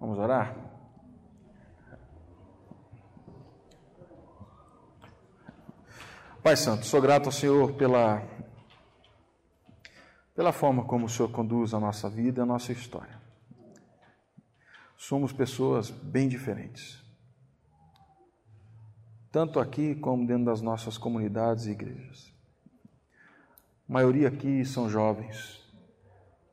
Vamos 0.00 0.18
orar? 0.18 0.56
Pai 6.42 6.56
Santo, 6.56 6.86
sou 6.86 7.02
grato 7.02 7.26
ao 7.26 7.32
Senhor 7.32 7.74
pela, 7.74 8.26
pela 10.34 10.52
forma 10.52 10.86
como 10.86 11.04
o 11.04 11.08
Senhor 11.08 11.30
conduz 11.30 11.74
a 11.74 11.78
nossa 11.78 12.08
vida 12.08 12.40
e 12.40 12.42
a 12.42 12.46
nossa 12.46 12.72
história. 12.72 13.20
Somos 14.96 15.34
pessoas 15.34 15.90
bem 15.90 16.30
diferentes, 16.30 17.04
tanto 19.30 19.60
aqui 19.60 19.94
como 19.96 20.26
dentro 20.26 20.46
das 20.46 20.62
nossas 20.62 20.96
comunidades 20.96 21.66
e 21.66 21.72
igrejas. 21.72 22.32
A 23.86 23.92
maioria 23.92 24.28
aqui 24.28 24.64
são 24.64 24.88
jovens 24.88 25.59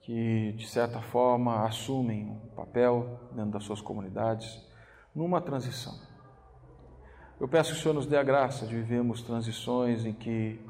que, 0.07 0.53
de 0.53 0.65
certa 0.65 1.01
forma, 1.01 1.65
assumem 1.65 2.29
um 2.29 2.55
papel 2.55 3.19
dentro 3.33 3.51
das 3.51 3.65
suas 3.65 3.81
comunidades 3.81 4.57
numa 5.13 5.41
transição. 5.41 5.99
Eu 7.37 7.45
peço 7.45 7.73
que 7.73 7.79
o 7.79 7.81
Senhor 7.81 7.93
nos 7.93 8.05
dê 8.05 8.15
a 8.15 8.23
graça 8.23 8.65
de 8.65 8.73
vivermos 8.73 9.21
transições 9.21 10.05
em 10.05 10.13
que 10.13 10.65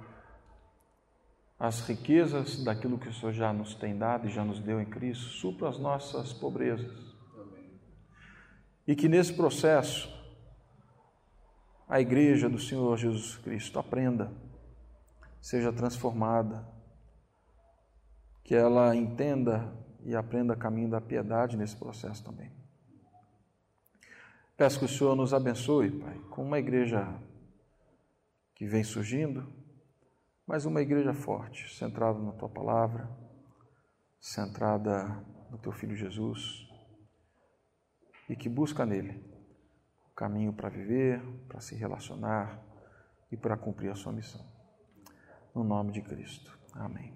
as 1.59 1.81
riquezas 1.81 2.63
daquilo 2.63 2.97
que 2.97 3.09
o 3.09 3.13
Senhor 3.13 3.31
já 3.31 3.53
nos 3.53 3.75
tem 3.75 3.95
dado 3.95 4.25
e 4.25 4.31
já 4.31 4.43
nos 4.43 4.59
deu 4.59 4.81
em 4.81 4.85
Cristo 4.87 5.25
supram 5.25 5.69
as 5.69 5.77
nossas 5.77 6.33
pobrezas. 6.33 6.97
E 8.87 8.95
que 8.95 9.07
nesse 9.07 9.33
processo 9.33 10.11
a 11.87 12.01
igreja 12.01 12.49
do 12.49 12.57
Senhor 12.57 12.97
Jesus 12.97 13.37
Cristo 13.37 13.77
aprenda, 13.77 14.31
seja 15.39 15.71
transformada, 15.71 16.75
que 18.47 18.55
ela 18.55 18.95
entenda 18.95 19.77
e 20.05 20.15
aprenda 20.15 20.53
o 20.53 20.57
caminho 20.57 20.89
da 20.89 21.01
piedade 21.01 21.57
nesse 21.57 21.75
processo 21.75 22.23
também. 22.23 22.49
Peço 24.55 24.79
que 24.79 24.85
o 24.85 24.87
Senhor 24.87 25.17
nos 25.17 25.33
abençoe, 25.33 25.91
Pai, 25.91 26.17
com 26.29 26.43
uma 26.43 26.57
igreja 26.57 27.13
que 28.55 28.65
vem 28.65 28.85
surgindo, 28.85 29.45
mas 30.47 30.63
uma 30.63 30.81
igreja 30.81 31.13
forte, 31.13 31.75
centrada 31.75 32.17
na 32.19 32.31
tua 32.31 32.47
palavra, 32.47 33.09
centrada 34.17 35.21
no 35.51 35.57
teu 35.57 35.73
filho 35.73 35.93
Jesus 35.93 36.69
e 38.29 38.35
que 38.35 38.47
busca 38.47 38.85
nele 38.85 39.21
o 40.09 40.15
caminho 40.15 40.53
para 40.53 40.69
viver, 40.69 41.21
para 41.49 41.59
se 41.59 41.75
relacionar 41.75 42.63
e 43.29 43.35
para 43.35 43.57
cumprir 43.57 43.91
a 43.91 43.95
sua 43.95 44.13
missão. 44.13 44.45
No 45.53 45.65
nome 45.65 45.91
de 45.91 46.01
Cristo. 46.01 46.56
Amém. 46.79 47.11